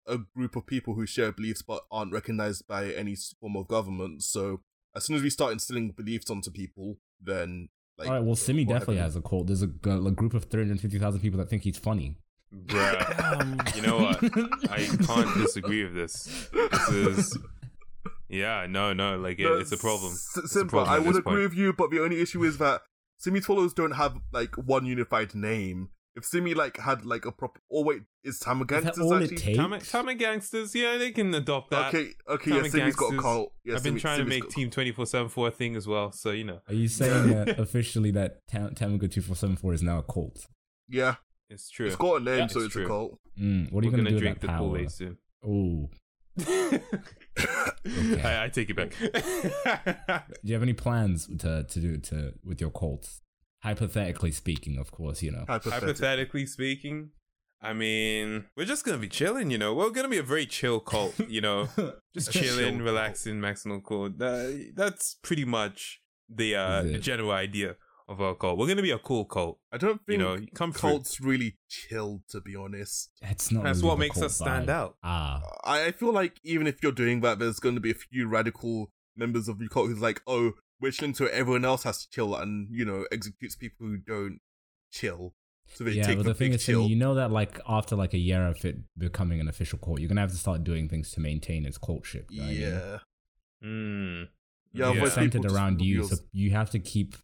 [0.06, 4.22] a group of people who share beliefs but aren't recognized by any form of government.
[4.24, 4.62] So
[4.96, 7.68] as soon as we start instilling beliefs onto people, then
[7.98, 9.46] like All right, well, Simi definitely happened- has a cult.
[9.46, 12.16] There's a group of 350,000 people that think he's funny.
[12.54, 13.40] Bruh.
[13.40, 14.22] Um, You know what?
[14.70, 16.48] I can't disagree with this.
[16.52, 17.38] This is.
[18.28, 20.12] Yeah, no, no, like it, No, it's a problem.
[20.12, 21.38] S- It's a Simba, problem I would agree point.
[21.42, 22.80] with you, but the only issue is that
[23.18, 25.90] Simi's followers don't have like one unified name.
[26.14, 29.36] If Simi like had like a proper, oh wait, is Is that Tamagangsters all it
[29.36, 29.56] takes?
[29.56, 31.88] Tama, Tama gangsters, yeah, they can adopt that.
[31.94, 33.22] Okay, okay, Tama yeah, Simi's got a Gangsters.
[33.22, 33.52] cult.
[33.64, 35.50] Yeah, I've been Simi- trying to Simi's make got- Team Twenty Four Seven Four a
[35.50, 39.72] thing as well, so you know Are you saying that officially that Tam- Tamago 2474
[39.74, 40.46] is now a cult?
[40.86, 41.14] Yeah,
[41.48, 41.86] it's true.
[41.86, 42.84] it's got a name, Yeah, so it's it's true.
[42.84, 43.18] a cult.
[43.40, 44.78] Mm, what are We're you going gonna do drink with the that Kool power?
[44.80, 45.16] Aid soon.
[45.46, 45.88] Oh,
[48.24, 48.94] I, I take it back.
[50.26, 53.21] do you have any plans to, to do to with your cults?
[53.62, 55.44] Hypothetically speaking, of course, you know.
[55.46, 55.88] Hypothetical.
[55.88, 57.10] Hypothetically speaking,
[57.60, 59.72] I mean, we're just gonna be chilling, you know.
[59.72, 61.68] We're gonna be a very chill cult, you know,
[62.14, 62.82] just chilling, cult.
[62.82, 64.06] relaxing, maximal cool.
[64.20, 67.76] Uh, that's pretty much the uh, the general idea
[68.08, 68.58] of our cult.
[68.58, 70.46] We're gonna be a cool cult, I don't think you think know.
[70.54, 70.90] Come through.
[70.90, 73.12] cults really chill, to be honest.
[73.22, 73.62] It's not.
[73.62, 74.72] That's really what makes us stand vibe.
[74.72, 74.96] out.
[75.04, 77.94] Ah, I, I feel like even if you're doing that, there's going to be a
[77.94, 80.52] few radical members of your cult who's like, oh,
[80.82, 84.40] we're chilling so everyone else has to chill and, you know, executes people who don't
[84.90, 85.34] chill.
[85.74, 86.86] So they yeah, take but the, the thing is, chill.
[86.86, 90.08] You know that like after like a year of it becoming an official court, you're
[90.08, 92.26] gonna have to start doing things to maintain its courtship.
[92.30, 92.62] you know what I mean?
[92.62, 92.98] yeah.
[93.64, 94.28] Mm.
[94.74, 97.14] Yeah, It's centered around you, so you have to keep.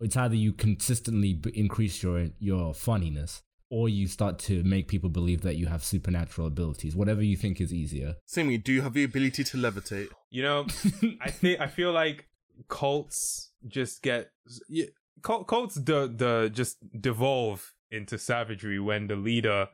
[0.00, 5.08] It's either you consistently b- increase your your funniness, or you start to make people
[5.08, 6.94] believe that you have supernatural abilities.
[6.94, 8.16] Whatever you think is easier.
[8.26, 10.08] Simi, do you have the ability to levitate?
[10.30, 10.66] You know,
[11.20, 12.26] I think I feel like
[12.68, 14.30] cults just get
[14.68, 14.86] yeah,
[15.22, 19.68] cult, cults the the just devolve into savagery when the leader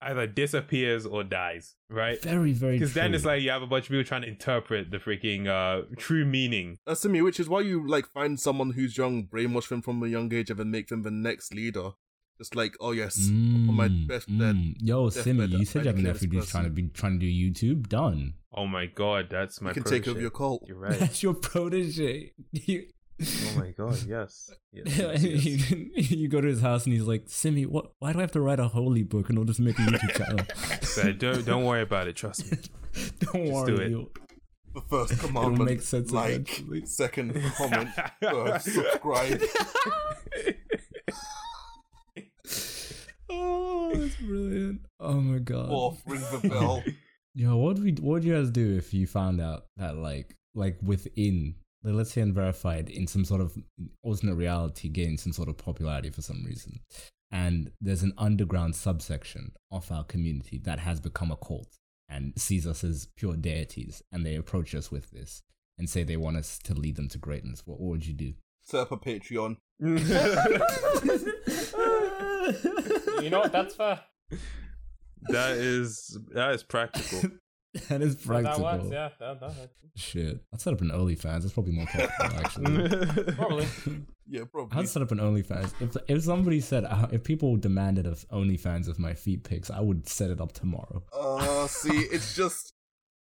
[0.00, 2.22] either disappears or dies, right?
[2.22, 2.78] Very, very.
[2.78, 5.48] Because then it's like you have a bunch of people trying to interpret the freaking
[5.48, 6.78] uh, true meaning.
[6.86, 10.02] That's to me, which is why you like find someone who's young, brainwash them from
[10.02, 11.90] a young age, and then make them the next leader.
[12.38, 14.38] Just like, oh yes, on my Mm, best mm.
[14.38, 14.56] bed.
[14.80, 17.26] Yo, deathbed, Simi, you said you have a declare nephew trying to be trying to
[17.26, 17.88] do YouTube.
[17.88, 18.34] Done.
[18.54, 20.00] Oh my god, that's my You can protege.
[20.00, 20.64] take over your cult.
[20.66, 20.98] You're right.
[20.98, 22.32] That's your protege.
[22.52, 22.86] You,
[23.22, 24.50] oh my god, yes.
[24.72, 25.70] yes, yes, yes.
[25.70, 27.92] you, you go to his house and he's like, Simi, what?
[27.98, 30.16] Why do I have to write a holy book in order to make a YouTube
[30.16, 30.44] channel?
[30.82, 32.16] So don't don't worry about it.
[32.16, 32.58] Trust me.
[33.20, 33.76] Don't Just worry.
[33.76, 33.90] do it.
[33.90, 34.10] you'll-
[34.74, 35.64] The first commandment.
[35.70, 36.86] make sense Like, eventually.
[36.86, 37.90] second comment,
[38.22, 39.42] third, subscribe.
[43.30, 44.80] Oh, that's brilliant.
[45.00, 45.68] Oh my god.
[45.68, 46.82] Fourth, ring the bell.
[47.38, 50.34] Yo, what would we, what would you guys do if you found out that like
[50.56, 53.56] like within like, let's say unverified in some sort of
[54.02, 56.80] alternate reality gained some sort of popularity for some reason,
[57.30, 61.78] and there's an underground subsection of our community that has become a cult
[62.08, 65.44] and sees us as pure deities, and they approach us with this
[65.78, 67.62] and say they want us to lead them to greatness.
[67.64, 68.34] What, what would you do?
[68.62, 69.58] Set up a Patreon.
[73.22, 73.52] You know what?
[73.52, 74.00] That's fair.
[75.28, 77.30] That is that is practical.
[77.88, 78.62] that is That practical.
[78.64, 78.84] works.
[78.90, 81.42] Yeah, that, that, Shit, I'd set up an OnlyFans.
[81.42, 83.32] That's probably more practical, actually.
[83.34, 83.66] probably.
[84.28, 84.78] Yeah, probably.
[84.78, 85.72] I'd set up an OnlyFans.
[85.80, 89.80] If if somebody said uh, if people demanded of OnlyFans of my feet pics, I
[89.80, 91.02] would set it up tomorrow.
[91.12, 92.74] Uh, see, it's just.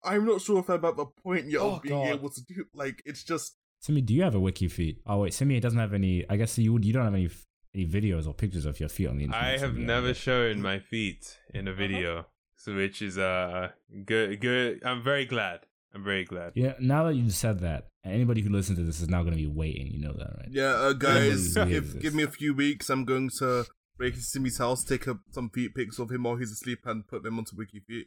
[0.03, 2.15] I'm not sure if I'm at the point yet Oh, of being God.
[2.15, 2.65] able to do.
[2.73, 3.57] Like, it's just.
[3.81, 5.01] Simi, do you have a wiki feet?
[5.05, 6.25] Oh wait, Simi it doesn't have any.
[6.29, 6.85] I guess you would.
[6.85, 7.29] You don't have any
[7.73, 9.43] any videos or pictures of your feet on the internet.
[9.43, 10.15] I have never right?
[10.15, 13.69] shown my feet in a video, so which is uh
[14.05, 14.39] good.
[14.39, 14.81] Good.
[14.83, 15.61] I'm very glad.
[15.93, 16.53] I'm very glad.
[16.55, 19.37] Yeah, now that you've said that, anybody who listens to this is now going to
[19.37, 19.87] be waiting.
[19.87, 20.47] You know that, right?
[20.49, 22.89] Yeah, uh, guys, if, give me a few weeks.
[22.89, 23.65] I'm going to
[23.97, 27.05] break into Simi's house, take up some feet pics of him while he's asleep, and
[27.07, 28.05] put them onto WikiFeet.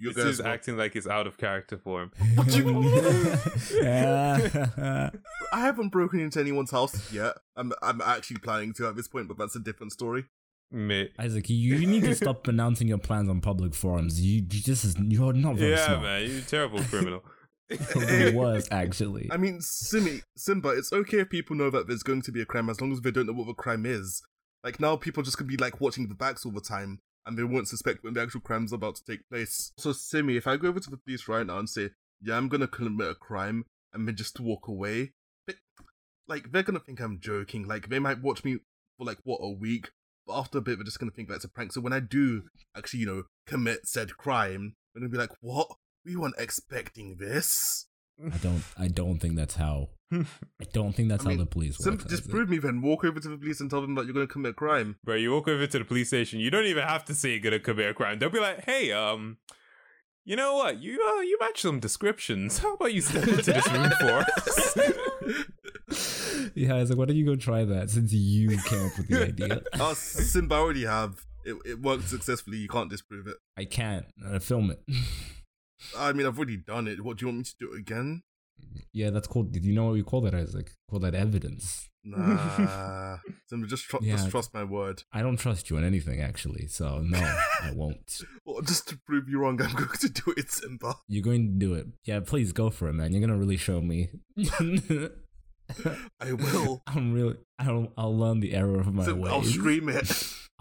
[0.00, 2.12] You This guys is will- acting like it's out of character for him.
[2.34, 3.38] What do you mean?
[3.82, 5.10] Yeah.
[5.52, 7.34] I haven't broken into anyone's house yet.
[7.56, 10.24] I'm I'm actually planning to at this point, but that's a different story.
[10.72, 11.12] Mate.
[11.18, 14.20] Isaac, you, you need to stop announcing your plans on public forums.
[14.20, 16.02] You, you just is you're not very Yeah, smart.
[16.02, 17.22] man, you're a terrible criminal.
[17.68, 19.28] It was actually.
[19.30, 22.46] I mean, Simi, Simba, it's okay if people know that there's going to be a
[22.46, 24.22] crime as long as they don't know what the crime is.
[24.64, 27.44] Like now, people just gonna be like watching the backs all the time, and they
[27.44, 29.72] won't suspect when the actual crime's about to take place.
[29.76, 31.90] So, Simi, if I go over to the police right now and say,
[32.20, 35.12] "Yeah, I'm gonna commit a crime," and then just walk away,
[35.46, 35.54] they,
[36.26, 37.66] like they're gonna think I'm joking.
[37.66, 38.58] Like they might watch me
[38.98, 39.90] for like what a week,
[40.26, 41.72] but after a bit, they're just gonna think that's a prank.
[41.72, 42.44] So when I do
[42.76, 45.68] actually, you know, commit said crime, they're gonna be like, "What?
[46.04, 47.86] We weren't expecting this."
[48.32, 48.62] I don't.
[48.78, 49.88] I don't think that's how.
[50.12, 50.24] I
[50.72, 52.08] don't think that's I mean, how the police Sim- work.
[52.08, 52.30] just Isaac.
[52.32, 52.82] prove me then.
[52.82, 54.96] Walk over to the police and tell them that you're going to commit a crime.
[55.04, 56.40] Bro, you walk over to the police station.
[56.40, 58.18] You don't even have to say you're gonna commit a crime.
[58.18, 59.36] They'll be like, "Hey, um,
[60.24, 60.82] you know what?
[60.82, 62.58] You uh, you match some descriptions.
[62.58, 64.76] How about you step into this room for us?"
[66.54, 69.08] yeah, I was like, why don't you go try that since you came up with
[69.08, 69.62] the idea?
[69.74, 71.24] Oh, Simba already have.
[71.44, 72.58] It, it worked successfully.
[72.58, 73.36] You can't disprove it.
[73.56, 74.82] I can't uh, film it.
[75.96, 77.02] I mean, I've already done it.
[77.04, 78.22] What do you want me to do again?
[78.92, 79.52] yeah, that's called.
[79.52, 80.70] Did you know what we call that, Isaac?
[80.88, 81.88] Call that evidence.
[82.04, 83.18] Nah,
[83.48, 84.16] Simba, just tr- Yeah.
[84.16, 85.02] just trust my word.
[85.12, 86.66] I don't trust you on anything, actually.
[86.66, 88.22] So no, I won't.
[88.44, 90.94] Well, just to prove you wrong, I'm going to do it, Simba.
[91.08, 91.86] You're going to do it.
[92.04, 93.12] Yeah, please go for it, man.
[93.12, 94.08] You're gonna really show me.
[96.20, 96.82] I will.
[96.86, 97.36] I'm really.
[97.58, 97.92] I'll.
[97.96, 99.32] I'll learn the error of my Sim- ways.
[99.32, 100.10] I'll stream it.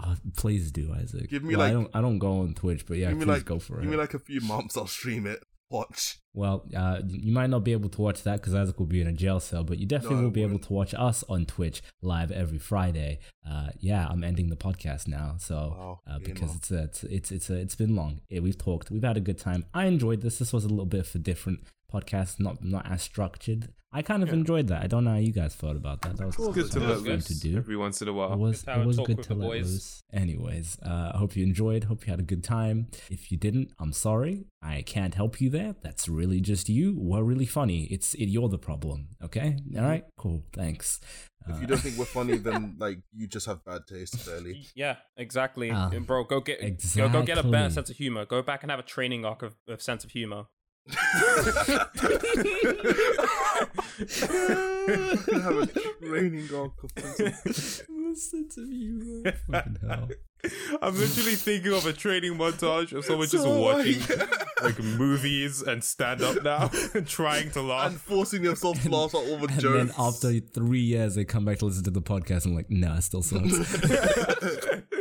[0.02, 1.30] Oh, please do, Isaac.
[1.30, 1.96] Give me, Well, I like- don't.
[1.96, 3.82] I don't go on Twitch, but yeah, please like, go for give it.
[3.84, 4.78] Give me like a few months.
[4.78, 5.44] I'll stream it.
[5.72, 6.18] Watch.
[6.34, 9.08] Well, uh, you might not be able to watch that because Isaac will be in
[9.08, 11.84] a jail cell, but you definitely No, will be able to watch us on Twitch
[12.02, 13.20] live every Friday.
[13.48, 17.32] Uh, yeah, I'm ending the podcast now, so Wow, uh, because it's a, it's it's
[17.32, 18.22] it's a, it's been long.
[18.30, 19.66] Yeah, we've talked, we've had a good time.
[19.72, 20.40] I enjoyed this.
[20.40, 21.60] This was a little bit of a different
[21.92, 23.70] podcast, not not as structured.
[23.92, 24.36] I kind of Yeah.
[24.36, 24.84] enjoyed that.
[24.84, 26.18] I don't know how you guys felt about that.
[26.18, 27.58] That was, It's good to that was let fun to do.
[27.58, 28.28] every once in a while.
[28.34, 28.50] It while.
[28.50, 29.72] was, Good it to was talk good with to the let boys.
[29.72, 30.04] loose.
[30.14, 31.86] Anyways, uh, I hope you enjoyed.
[31.86, 32.88] Hope you had a good time.
[33.10, 34.46] If you didn't, I'm sorry.
[34.62, 35.76] I can't help you there.
[35.82, 36.94] That's really just you.
[37.00, 37.86] We're really funny.
[37.86, 39.08] It's it, you're the problem.
[39.24, 39.58] Okay.
[39.76, 40.04] All right.
[40.20, 40.44] Cool.
[40.54, 41.00] Thanks.
[41.48, 44.68] If Uh, you don't think we're funny, then like you just have bad taste, fairly.
[44.76, 45.70] Yeah, exactly.
[45.70, 46.60] And bro, go get
[46.96, 48.26] go, go get a better sense of humor.
[48.26, 50.46] Go back and have a training arc of, of sense of humor.
[54.10, 55.68] Have a
[56.02, 57.84] training arc of things.
[58.16, 59.32] sense of humor.
[59.52, 60.10] Fucking hell.
[60.82, 65.62] I'm literally thinking of a training montage of someone just So, watching like- like movies
[65.62, 66.68] and stand up now,
[67.06, 67.92] trying to laugh.
[67.92, 69.76] and forcing themselves to laugh at all the And jokes.
[69.76, 72.98] then after three years, they come back to listen to the podcast and like, nah,
[72.98, 73.44] it still sucks.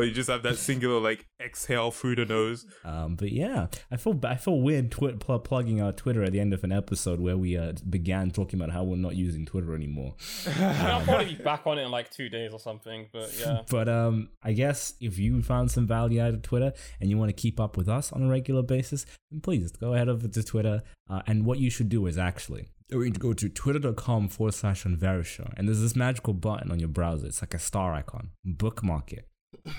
[0.00, 2.66] or or you just have that singular like exhale through the nose.
[2.84, 6.40] Um, but yeah, I feel I feel weird twi- pl- plugging our Twitter at the
[6.40, 9.74] end of an episode where we uh, began talking about how we're not using Twitter
[9.74, 10.14] anymore.
[10.58, 13.08] I'll probably be back on it in like two days or something.
[13.12, 17.10] But yeah, But um, I guess if you found some value out of Twitter and
[17.10, 20.08] you want to keep up with us on a regular basis, then please go ahead
[20.08, 20.82] over to Twitter.
[21.08, 24.52] Uh, and what you should do is actually you're going to go to twitter.com forward
[24.52, 27.26] slash Show, and there's this magical button on your browser.
[27.26, 28.30] It's like a star icon.
[28.44, 29.29] Bookmark it.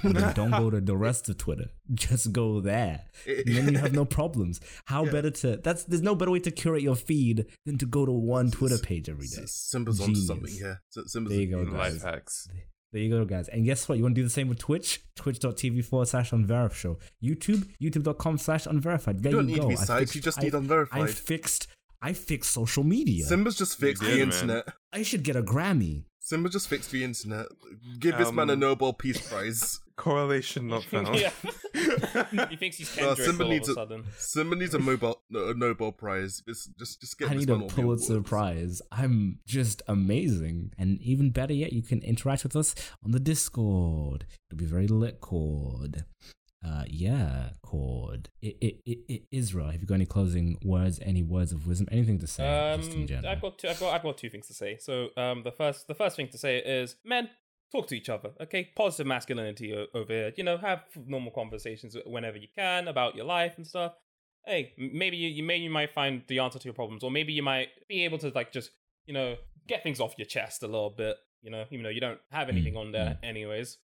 [0.03, 1.67] And then don't go to the rest of Twitter.
[1.93, 3.01] Just go there.
[3.28, 4.59] And then you have no problems.
[4.86, 8.05] How better to that's there's no better way to curate your feed than to go
[8.05, 9.43] to one Twitter page every day.
[9.43, 10.82] S- Simba's onto something here.
[10.97, 11.93] S- Simba's There you go, guys.
[12.03, 12.47] Life hacks.
[12.93, 13.47] There you go, guys.
[13.47, 13.97] And guess what?
[13.97, 15.01] You want to do the same with Twitch?
[15.15, 16.99] Twitch.tv forward slash unverified show.
[17.24, 19.24] YouTube, youtube.com slash unverified.
[19.24, 19.69] There You don't you need go.
[19.69, 21.09] to be I sites, fixed- you just I- need I unverified.
[21.11, 21.67] fixed
[22.01, 23.26] I fixed social media.
[23.26, 24.34] Simba's just fixed did, the man.
[24.34, 24.65] internet.
[24.91, 26.03] I should get a Grammy.
[26.32, 27.48] Simba just fixed the internet.
[28.00, 29.82] Give this man a Um, Nobel Peace Prize.
[29.98, 31.14] Correlation not found.
[31.20, 31.32] yeah.
[32.50, 34.04] he thinks he's No, Simba all of needs a a- sudden.
[34.18, 36.42] Simba needs a Nobel no, a Nobel Prize.
[36.48, 38.22] This, just just get I this need a man all Pulitzer.
[38.22, 38.82] Prize.
[38.94, 40.72] I'm just amazing.
[40.78, 42.74] And even better yet, you can interact with us
[43.04, 44.26] on the Discord.
[44.50, 46.06] It'll be very lit cord.
[46.64, 48.30] Uh, yeah, cord.
[48.43, 51.88] I, I, I, I, Israel, have you got any closing words, any words of wisdom,
[51.91, 52.43] anything to say?
[52.78, 53.26] just in Um.
[53.26, 54.78] I've got two, I've got I've got two things to say.
[54.80, 57.30] So um, the first the first thing to say is men
[57.72, 58.32] talk to each other.
[58.41, 60.34] Okay, positive masculinity o- over here.
[60.36, 63.93] You know, have normal conversations whenever you can about your life and stuff.
[64.45, 67.34] Hey, maybe you, you maybe you might find the answer to your problems, or maybe
[67.34, 68.70] you might be able to like just
[69.07, 69.36] you know
[69.68, 71.18] get things off your chest a little bit.
[71.44, 73.78] You know, even though you don't have anything on there anyways,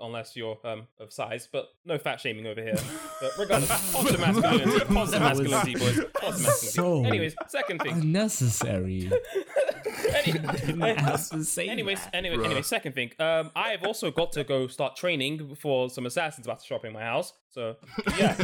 [0.00, 1.48] unless you're um of size.
[1.50, 2.76] But no fat shaming over here.
[3.20, 6.00] But regardless, positive masculinity, positive That masculinity, boys.
[6.14, 6.66] Positive masculinity.
[6.72, 7.92] so Anyways, second thing.
[7.92, 9.10] unnecessary.
[10.14, 12.14] Any- didn't have to say anyways, that.
[12.14, 12.44] anyway, Bruh.
[12.46, 13.12] anyway, second thing.
[13.18, 16.84] Um, I have also got to go start training for some assassins about to shop
[16.84, 17.32] in my house.
[17.50, 17.76] So
[18.18, 18.34] yeah,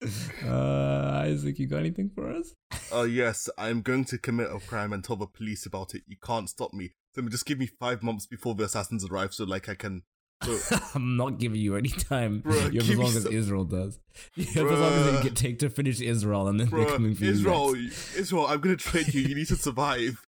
[0.46, 2.54] uh, Isaac, you got anything for us?
[2.92, 6.02] Oh yes, I'm going to commit a crime and tell the police about it.
[6.06, 6.92] You can't stop me.
[7.14, 10.02] Simba, just give me five months before the assassins arrive, so like I can.
[10.44, 12.42] So, I'm not giving you any time.
[12.42, 13.98] Bruh, you have as long as some- Israel does.
[14.34, 15.16] You have as long as Bruh.
[15.16, 17.30] you get take to finish Israel, and then they're coming bro, for you.
[17.30, 18.16] Israel, next.
[18.16, 19.22] Israel, I'm gonna train you.
[19.22, 20.26] You need to survive.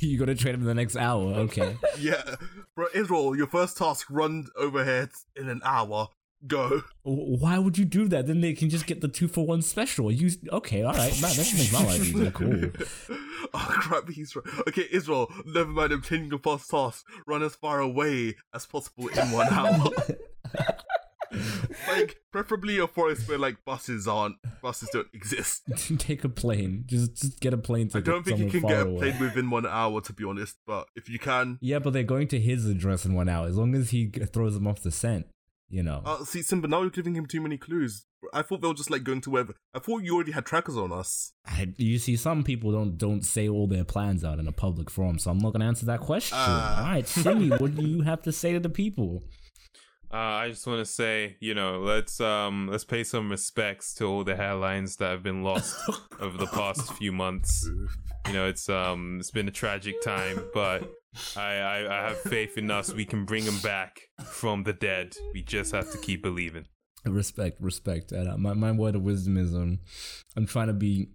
[0.00, 1.32] you got to train him in the next hour.
[1.34, 1.76] Okay.
[1.98, 2.36] Yeah,
[2.76, 6.08] bro, Israel, your first task: run overhead in an hour.
[6.46, 6.82] Go.
[7.04, 8.26] Why would you do that?
[8.26, 10.10] Then they can just get the two for one special.
[10.12, 10.82] You okay?
[10.82, 11.34] All right, man.
[11.36, 12.30] That makes my life easier.
[12.34, 12.70] Cool.
[13.54, 14.44] oh crap, he's right.
[14.68, 15.92] Okay, Israel, never mind.
[15.92, 17.06] I'm changing your first task.
[17.26, 19.88] Run as far away as possible in one hour.
[21.88, 24.36] like, preferably a forest where like buses aren't.
[24.62, 25.62] Buses don't exist.
[25.98, 26.84] Take a plane.
[26.86, 27.98] Just just get a plane to.
[27.98, 29.12] I don't think you can get a away.
[29.12, 30.56] plane within one hour, to be honest.
[30.66, 33.46] But if you can, Yeah, but they're going to his address in one hour.
[33.46, 35.26] As long as he throws them off the scent,
[35.68, 36.02] you know.
[36.04, 38.06] uh, see, Simba, now you're giving him too many clues.
[38.32, 39.54] I thought they were just like going to wherever.
[39.74, 41.32] I thought you already had trackers on us.
[41.46, 44.90] I, you see, some people don't don't say all their plans out in a public
[44.90, 46.36] forum, so I'm not going to answer that question.
[46.40, 46.78] Ah.
[46.78, 49.22] all right, Simi, what do you have to say to the people?
[50.12, 54.04] Uh, I just want to say, you know, let's um let's pay some respects to
[54.04, 55.76] all the hairlines that have been lost
[56.20, 57.68] over the past few months.
[58.28, 60.88] You know, it's um it's been a tragic time, but
[61.36, 62.92] I, I I have faith in us.
[62.92, 65.16] We can bring them back from the dead.
[65.32, 66.66] We just have to keep believing.
[67.04, 68.12] Respect, respect.
[68.12, 69.80] And uh, my my word of wisdom is um,
[70.36, 71.10] I'm trying to be.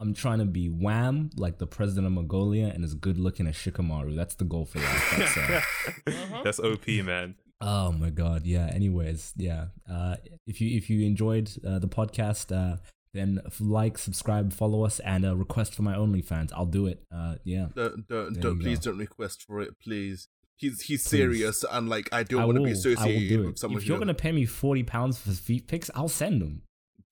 [0.00, 3.54] I'm trying to be Wham, like the president of Mongolia, and as good looking as
[3.54, 4.16] Shikamaru.
[4.16, 5.14] That's the goal for life.
[5.16, 5.60] That's, uh,
[6.08, 6.40] Uh-huh.
[6.42, 7.36] That's OP, man.
[7.60, 8.68] Oh my god, yeah.
[8.74, 9.66] Anyways, yeah.
[9.88, 10.16] Uh,
[10.48, 12.78] if you if you enjoyed uh, the podcast, uh,
[13.14, 16.50] then f- like, subscribe, follow us, and uh, request for my OnlyFans.
[16.54, 17.02] I'll do it.
[17.14, 17.66] Uh, yeah.
[17.74, 18.90] Don't, don't, don't please go.
[18.90, 20.28] don't request for it, please.
[20.56, 21.10] He's he's Please.
[21.18, 23.88] serious and like I don't I want to be I associated do with someone If
[23.88, 24.02] you're who.
[24.02, 26.62] gonna pay me forty pounds for feet pics, I'll send them.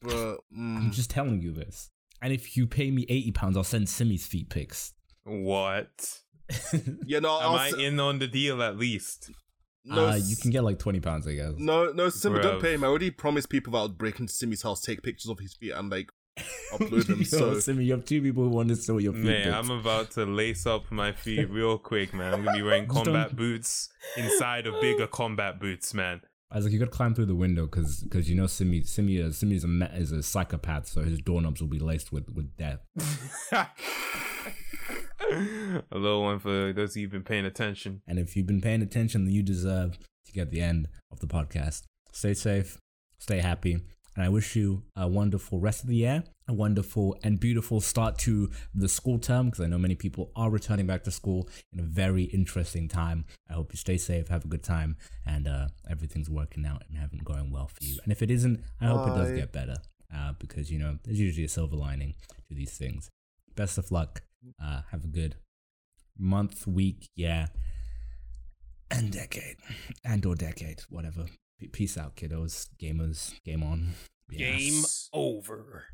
[0.05, 1.91] Bruh, I'm mm, just telling you this.
[2.23, 4.93] And if you pay me eighty pounds, I'll send Simi's feet pics.
[5.25, 6.21] What?
[7.07, 9.31] you know, Am I'll, I s- in on the deal at least?
[9.85, 11.53] No, uh, you can get like twenty pounds, I guess.
[11.57, 12.85] No, no, Simba, don't pay him.
[12.85, 15.73] I already promised people that I'll break into Simi's house, take pictures of his feet,
[15.73, 16.11] and like
[16.73, 17.19] upload them.
[17.19, 19.55] Yo, so Simi, you have two people who want to sell your feet Man, pics.
[19.55, 22.35] I'm about to lace up my feet real quick, man.
[22.35, 26.21] I'm gonna be wearing combat boots inside of bigger combat boots, man.
[26.53, 29.19] I was like, you gotta climb through the window because because you know Simi Simi
[29.19, 32.57] is Simi is a is a psychopath, so his doorknobs will be laced with with
[32.57, 32.81] death.
[33.53, 33.69] a
[35.93, 38.03] little one for those who've been paying attention.
[38.09, 39.97] And if you've been paying attention, then you deserve
[40.27, 41.83] to get the end of the podcast.
[42.11, 42.79] Stay safe,
[43.19, 43.81] stay happy,
[44.17, 48.19] And I wish you a wonderful rest of the year, a wonderful and beautiful start
[48.19, 51.79] to the school term, because I know many people are returning back to school in
[51.79, 53.25] a very interesting time.
[53.49, 56.99] I hope you stay safe, have a good time, and uh, everything's working out and
[56.99, 57.99] having going well for you.
[58.03, 59.77] And if it isn't, I hope it does get better,
[60.13, 62.15] uh, because you know there's usually a silver lining
[62.49, 63.11] to these things.
[63.55, 64.23] Best of luck.
[64.61, 65.37] Uh, have a good
[66.19, 67.47] month, week, yeah,
[68.91, 69.59] and decade,
[70.05, 71.27] and or decade, whatever.
[71.69, 73.33] Peace out, kiddos, gamers.
[73.45, 73.95] Game on.
[74.31, 75.85] Game over.